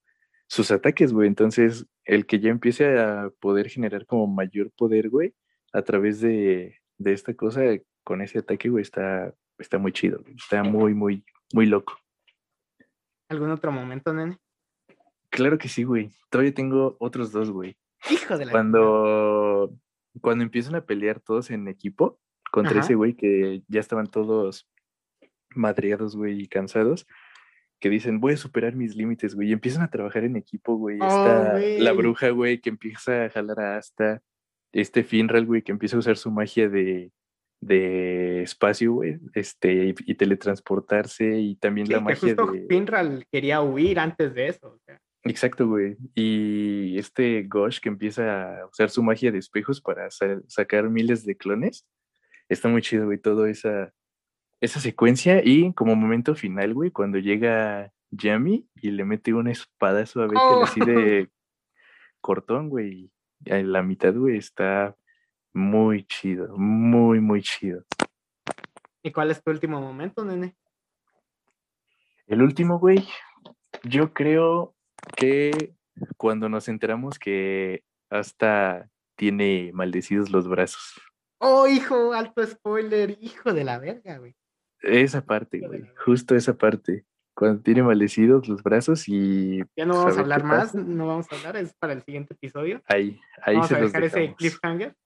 [0.46, 1.26] sus ataques, güey.
[1.26, 5.34] Entonces, el que ya empiece a poder generar como mayor poder, güey,
[5.72, 7.62] a través de, de esta cosa,
[8.04, 10.34] con ese ataque, güey, está, está muy chido, güey.
[10.34, 11.24] Está muy, muy,
[11.54, 11.96] muy loco.
[13.28, 14.38] ¿Algún otro momento, nene?
[15.30, 16.10] Claro que sí, güey.
[16.28, 17.76] Todavía tengo otros dos, güey.
[18.08, 19.74] Hijo de la Cuando,
[20.20, 22.18] cuando empiezan a pelear todos en equipo
[22.50, 22.80] contra Ajá.
[22.80, 24.68] ese güey que ya estaban todos
[25.54, 27.06] madreados, güey, y cansados,
[27.80, 30.98] que dicen, voy a superar mis límites, güey, y empiezan a trabajar en equipo, güey.
[31.00, 34.22] Oh, Está la bruja, güey, que empieza a jalar a Asta,
[34.72, 37.10] este Finral, güey, que empieza a usar su magia de,
[37.60, 42.66] de espacio, güey, este, y, y teletransportarse, y también Sí, la que magia justo de...
[42.66, 44.68] Finral quería huir antes de eso.
[44.68, 45.00] o sea.
[45.24, 45.96] Exacto, güey.
[46.14, 51.24] Y este Gosh que empieza a usar su magia de espejos para sa- sacar miles
[51.26, 51.86] de clones.
[52.48, 53.92] Está muy chido, güey, toda esa,
[54.60, 55.42] esa secuencia.
[55.44, 60.38] Y como momento final, güey, cuando llega Yami y le mete una espadazo a Bethel
[60.42, 60.62] Oh.
[60.64, 61.28] así de
[62.20, 63.10] cortón, güey.
[63.44, 64.96] En la mitad, güey, está
[65.52, 67.84] muy chido, muy, muy chido.
[69.02, 70.56] ¿Y cuál es tu último momento, nene?
[72.26, 73.06] El último, güey,
[73.84, 74.74] yo creo
[75.16, 75.74] que
[76.16, 81.00] cuando nos enteramos que hasta tiene maldecidos los brazos.
[81.38, 84.34] Oh, hijo, alto spoiler, hijo de la verga, güey.
[84.80, 87.04] Esa parte, güey, justo esa parte.
[87.34, 91.36] Cuando tiene maldecidos los brazos y Ya no vamos a hablar más, no vamos a
[91.36, 92.82] hablar, es para el siguiente episodio.
[92.86, 94.36] ahí, ahí vamos se a los dejar ese dejamos.
[94.38, 94.96] cliffhanger.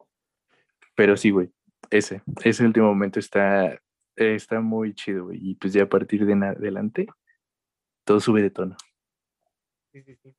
[0.96, 1.52] Pero sí, güey,
[1.90, 3.80] ese, ese último momento está,
[4.16, 5.38] está muy chido, güey.
[5.40, 7.06] Y pues ya a partir de adelante,
[8.04, 8.76] todo sube de tono.
[9.94, 10.34] Sí, sí, sí.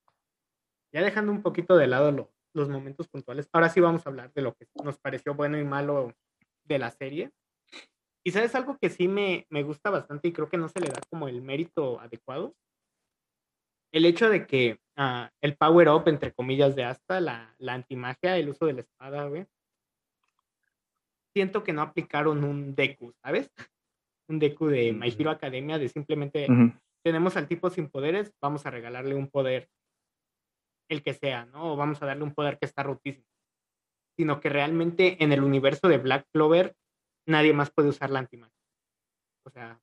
[0.93, 4.33] Ya dejando un poquito de lado lo- los momentos puntuales, ahora sí vamos a hablar
[4.33, 6.13] de lo que nos pareció bueno y malo
[6.65, 7.31] de la serie.
[8.25, 10.89] Y sabes algo que sí me, me gusta bastante y creo que no se le
[10.89, 12.53] da como el mérito adecuado.
[13.93, 18.37] El hecho de que ah, el power up, entre comillas, de Asta, la, la antimagia,
[18.37, 19.45] el uso de la espada, güey.
[21.33, 23.49] Siento que no aplicaron un Deku, ¿sabes?
[24.27, 25.15] Un Deku de My.
[25.17, 26.73] Hero Academia, de simplemente Ujú.
[27.05, 29.69] Tenemos al tipo sin poderes, vamos a regalarle un poder,
[30.89, 31.73] el que sea, ¿no?
[31.73, 33.27] O vamos a darle un poder que está rotísimo.
[34.17, 36.75] Sino que realmente en el universo de Black Clover
[37.27, 38.57] nadie más puede usar la antimagia.
[39.45, 39.79] O sea,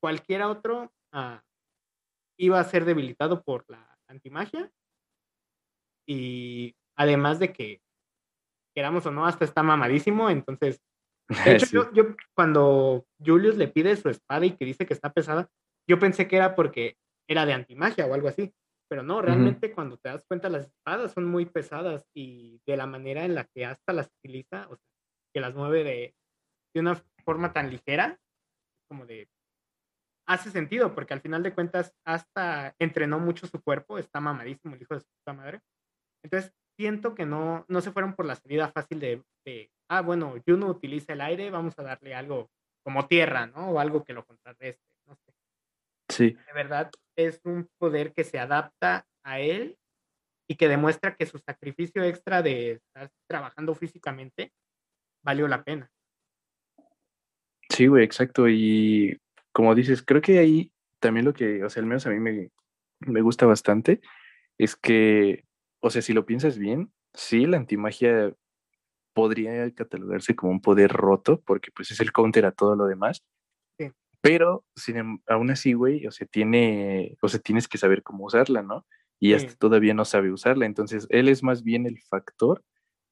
[0.00, 1.42] cualquier otro ah,
[2.38, 4.72] iba a ser debilitado por la antimagia.
[6.06, 7.82] Y además de que,
[8.74, 10.80] queramos o no, hasta está mamadísimo, entonces
[11.28, 11.76] de hecho, Sí.
[11.76, 15.50] yo, yo cuando Julius le pide su espada y que dice que está pesada,
[15.88, 16.96] yo pensé que era porque
[17.28, 18.52] era de antimagia o algo así.
[18.90, 22.86] Pero no, realmente cuando te das cuenta, las espadas son muy pesadas y de la
[22.86, 24.86] manera en la que hasta las utiliza, o sea,
[25.34, 26.14] que las mueve de,
[26.74, 28.18] de una forma tan ligera,
[28.88, 29.28] como de.
[30.26, 34.82] Hace sentido, porque al final de cuentas, hasta entrenó mucho su cuerpo, está mamadísimo el
[34.82, 35.60] hijo de su puta madre.
[36.22, 40.34] Entonces, siento que no, no se fueron por la salida fácil de, de, ah, bueno,
[40.46, 42.50] Juno utiliza el aire, vamos a darle algo
[42.84, 43.70] como tierra, ¿no?
[43.70, 44.87] O algo que lo contrarreste.
[46.08, 49.76] Sí, De verdad, es un poder que se adapta a él
[50.48, 54.52] y que demuestra que su sacrificio extra de estar trabajando físicamente
[55.22, 55.90] valió la pena.
[57.68, 58.48] sí, güey, exacto.
[58.48, 59.20] Y
[59.52, 62.50] como dices, creo que ahí también lo que, o sea, al menos a mí me,
[63.00, 64.00] me gusta bastante,
[64.56, 65.44] es que,
[65.80, 68.34] o sea, si lo piensas bien, sí, la antimagia
[69.14, 73.24] podría catalogarse como un poder roto, porque pues es el counter a todo lo demás.
[74.22, 78.24] Pero, sin, em- aún así, güey, o sea, tiene, o sea, tienes que saber cómo
[78.26, 78.86] usarla, ¿no?
[79.20, 79.56] Y hasta Sí.
[79.58, 80.66] todavía no sabe usarla.
[80.66, 82.64] Entonces, él es más bien el factor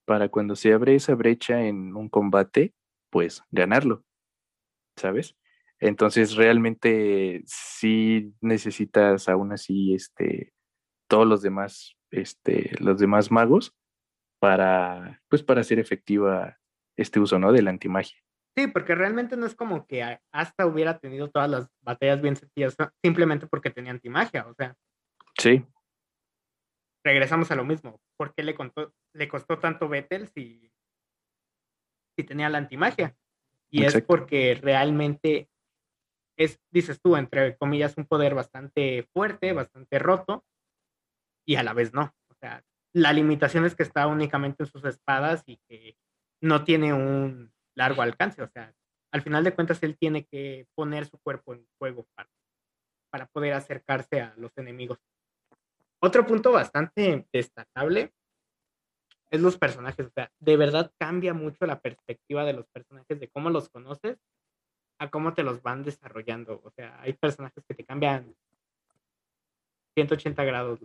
[0.07, 2.75] para cuando se abre esa brecha en un combate,
[3.11, 4.05] pues ganarlo,
[4.97, 5.37] ¿sabes?
[5.81, 10.53] Entonces, realmente sí necesitas aún así, este,
[11.09, 13.75] todos los demás, este, los demás magos
[14.41, 16.59] para, pues, para hacer efectiva
[16.97, 17.53] este uso, ¿no?
[17.53, 18.19] De la antimagia.
[18.57, 22.75] Sí, porque realmente no es como que hasta hubiera tenido todas las batallas bien sencillas
[22.79, 22.91] ¿no?
[23.03, 24.47] simplemente porque tenía antimagia.
[24.47, 24.75] O sea,
[25.39, 25.65] Sí,
[27.05, 28.01] regresamos a lo mismo.
[28.17, 30.73] ¿Por qué le, contó, le costó tanto Vettel si,
[32.17, 33.17] si tenía la antimagia?
[33.71, 35.51] Y es porque realmente
[36.39, 40.45] es, dices tú, entre comillas, un poder bastante fuerte, bastante roto,
[41.45, 42.15] y a la vez no.
[42.31, 45.99] O sea, la limitación es que está únicamente en sus espadas y que
[46.41, 48.43] no tiene un largo alcance.
[48.43, 48.75] O sea,
[49.13, 52.29] al final de cuentas, él tiene que poner su cuerpo en juego para,
[53.11, 54.99] para poder acercarse a los enemigos.
[56.01, 58.13] Otro punto bastante destacable
[59.31, 60.07] es los personajes.
[60.07, 64.19] O sea, de verdad cambia mucho la perspectiva de los personajes, de cómo los conoces
[64.99, 66.61] a cómo te los van desarrollando.
[66.65, 68.35] O sea, hay personajes que te cambian
[69.95, 70.81] 180 grados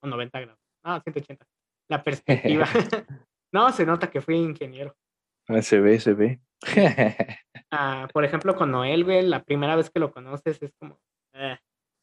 [0.00, 0.60] o 90 grados.
[0.84, 1.46] No, 180.
[1.88, 2.66] La perspectiva.
[3.52, 4.94] no, se nota que fui ingeniero.
[5.48, 6.40] Ah, se ve, se ve.
[7.70, 10.98] Ah, por ejemplo, con Noel, güey, la primera vez que lo conoces es como.
[11.34, 11.58] eh.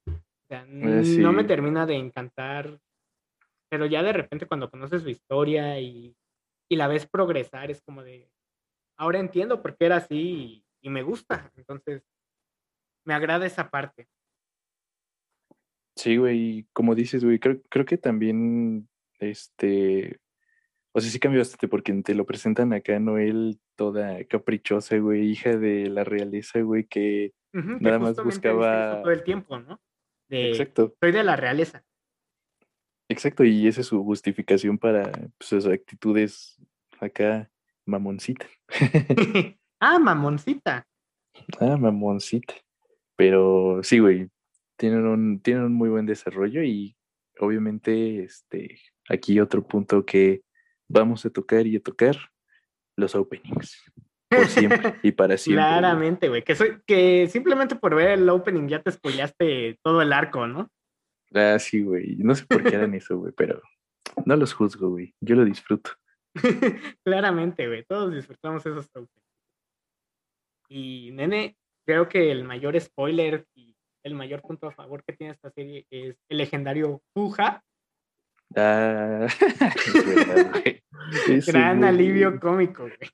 [0.08, 1.48] O sea, Eh, no me sí.
[1.48, 2.80] termina de encantar
[3.70, 6.16] pero ya de repente cuando conoces su historia y,
[6.70, 8.32] y la ves progresar, es como de,
[8.98, 11.52] ahora entiendo por qué era así y, y me gusta.
[11.58, 12.04] Entonces,
[13.06, 14.08] me agrada esa parte.
[15.98, 18.88] Sí, güey, como dices, güey, creo, creo que también,
[19.20, 20.20] este,
[20.98, 25.58] o sea, sí cambió bastante porque te lo presentan acá, Noel, toda caprichosa, güey, hija
[25.58, 29.02] de la realeza, güey, que Ujú, que nada más dice eso buscaba...
[29.02, 29.82] todo el tiempo, ¿no?
[30.30, 31.84] De, Exacto, soy de la realeza.
[33.10, 36.62] exacto, y esa es su justificación para pues, sus actitudes
[37.02, 37.52] acá,
[37.86, 38.46] mamoncita.
[39.82, 40.88] ah, mamoncita.
[41.60, 42.54] Ah, mamoncita.
[43.18, 44.30] Pero sí, güey,
[44.78, 46.96] tienen un, tienen un muy buen desarrollo y
[47.42, 48.80] obviamente, este,
[49.10, 50.46] aquí otro punto que
[50.88, 52.16] vamos a tocar y a tocar,
[52.96, 53.84] los openings.
[54.30, 55.64] Por siempre y para siempre.
[55.64, 56.44] Claramente, güey.
[56.44, 60.70] Que, soy, que simplemente por ver el opening ya te spoileaste todo el arco, ¿no?
[61.34, 62.16] Ah, sí, güey.
[62.18, 63.62] No sé por qué harán eso, güey, pero
[64.26, 65.14] no los juzgo, güey.
[65.20, 65.92] Yo lo disfruto.
[67.04, 67.84] Claramente, güey.
[67.84, 69.26] Todos disfrutamos esos openings.
[70.70, 75.34] Y, nene, creo que el mayor spoiler y el mayor punto a favor que tiene
[75.34, 77.64] esta serie es el legendario Puja.
[78.56, 79.28] Ah,
[79.88, 80.64] es verdad.
[81.30, 83.12] Ese Gran alivio cómico, güey.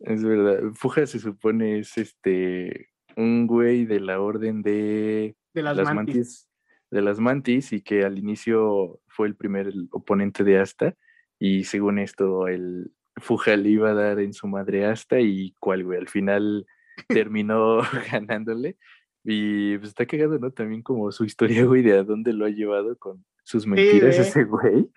[0.00, 0.72] Es verdad.
[0.74, 6.14] Fuja se supone es este un güey de la orden de De las, las mantis.
[6.16, 6.48] mantis
[6.90, 10.94] de las mantis y que al inicio fue el primer oponente de Asta
[11.38, 15.84] y según esto el Fuja le iba a dar en su madre Asta y cuál
[15.84, 16.66] güey al final
[17.08, 18.76] terminó ganándole
[19.24, 22.50] y pues está cagado no también como su historia güey de a dónde lo ha
[22.50, 24.90] llevado con sus mentiras ese güey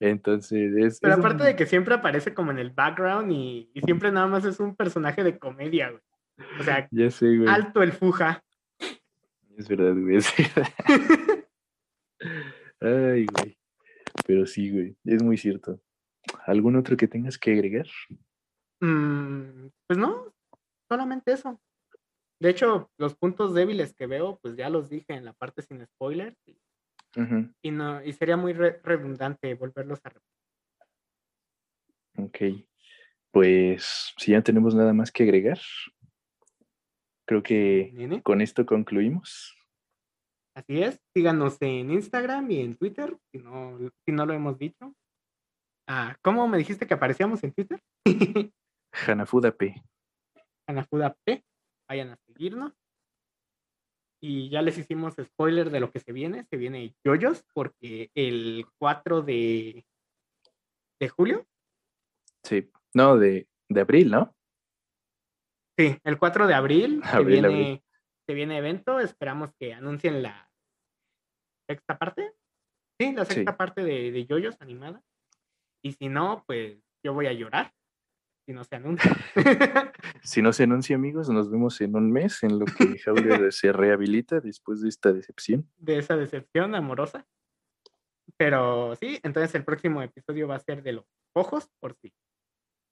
[0.00, 3.70] entonces es Pero es aparte un- de que siempre aparece como en el background y,
[3.74, 6.02] y siempre nada más es un personaje de comedia, güey.
[6.60, 8.44] O sea, ya sé güey alto el Fuja.
[9.56, 10.68] es verdad güey es verdad.
[12.80, 13.56] ay güey
[14.26, 15.80] pero sí güey es muy cierto
[16.46, 17.86] algún otro que tengas que agregar
[18.80, 20.34] Mm, pues no,
[20.90, 21.58] solamente eso.
[22.38, 25.86] De hecho, los puntos débiles que veo, pues ya los dije en la parte sin
[25.86, 26.58] spoilers y,
[27.62, 30.30] Y no y sería muy re- redundante volverlos a repetir.
[32.16, 32.66] Ok,
[33.30, 35.58] pues si ya no tenemos nada más que agregar,
[37.26, 38.22] creo que Nene.
[38.22, 39.56] con esto concluimos.
[40.56, 44.94] Así es, síganos en Instagram y en Twitter, si no, si no lo hemos dicho.
[45.88, 47.80] Ah, ¿cómo me dijiste que aparecíamos en Twitter?
[49.06, 49.74] Hanafuda P.
[50.68, 51.44] Anafuda P,
[51.88, 52.72] vayan a seguirnos.
[54.26, 56.44] Y ya les hicimos spoiler de lo que se viene.
[56.48, 59.84] Se viene Yoyos, porque el 4 de,
[60.98, 61.46] de julio,
[62.42, 64.34] Sí, no, de, de abril, ¿no?
[65.78, 67.82] sí, el 4 de abril, se, viene, abril.
[68.26, 68.98] se viene evento.
[68.98, 70.50] Esperamos que anuncien la
[71.68, 72.32] sexta parte.
[72.98, 73.34] Sí, la Sí.
[73.34, 75.02] sexta parte de, de Yoyos animada.
[75.82, 77.74] Y si no, pues yo voy a llorar.
[78.46, 79.16] Si no se anuncia.
[80.22, 83.72] Si no se anuncia, amigos, nos vemos en un mes en lo que Howler se
[83.72, 85.68] rehabilita después de esta decepción.
[85.78, 87.26] de esa decepción amorosa.
[88.36, 92.12] Pero sí, entonces el próximo episodio va a ser de los ojos, por si,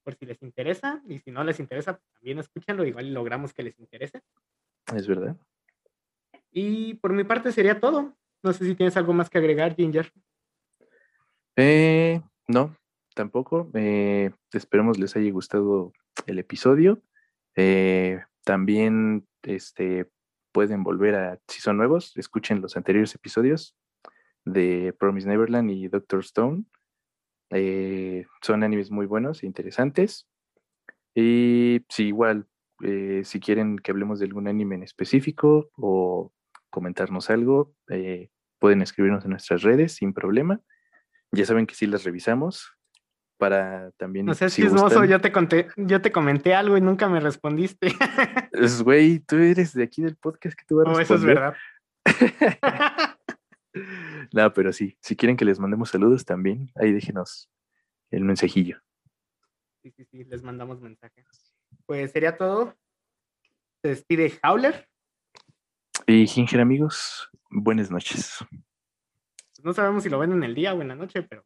[0.05, 1.03] por si les interesa.
[1.09, 4.23] Y si no les interesa, pues, también escúchenlo, igual logramos que les interese.
[4.95, 5.37] Es verdad.
[6.51, 8.15] Y por mi parte sería todo.
[8.43, 10.13] No sé si tienes algo más que agregar, Ginger.
[11.57, 12.77] Eh, no,
[13.15, 13.71] tampoco.
[13.75, 15.93] Eh, esperemos les haya gustado
[16.27, 17.03] el episodio.
[17.57, 20.11] Eh, también este,
[20.53, 23.77] pueden volver a, si son nuevos, escuchen los anteriores episodios
[24.45, 26.65] de Promise Neverland y Doctor Stone.
[27.51, 30.29] Eh, son animes muy buenos e interesantes.
[31.15, 32.47] Y si igual,
[32.81, 36.33] si quieren que hablemos de algún anime en específico o
[36.71, 37.75] comentarnos algo,
[38.59, 40.63] pueden escribirnos en nuestras redes sin problema.
[41.31, 42.73] Ya saben que sí las revisamos
[43.43, 44.25] para también.
[44.25, 47.19] No seas si chismoso, gustan- yo te conté, yo te comenté algo y nunca me
[47.19, 47.89] respondiste.
[48.53, 51.23] Es, Güey, tú eres de aquí del podcast que te va a oh, eso es
[51.23, 51.57] responder.
[52.07, 53.17] verdad.
[54.33, 57.51] No, pero sí, si quieren que les mandemos saludos también, ahí déjenos
[58.13, 58.79] el mensajillo.
[59.83, 61.27] Sí, sí, sí, les mandamos mensajes.
[61.87, 62.77] Pues sería todo.
[63.83, 64.89] Se despide Howler.
[66.07, 68.37] Y Ginger, amigos, buenas noches.
[69.65, 71.45] No sabemos si lo ven en el día o en la noche, pero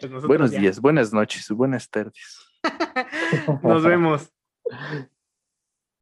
[0.00, 0.60] pues Buenos ya.
[0.60, 2.38] días, buenas noches, buenas tardes.
[3.62, 4.32] Nos vemos.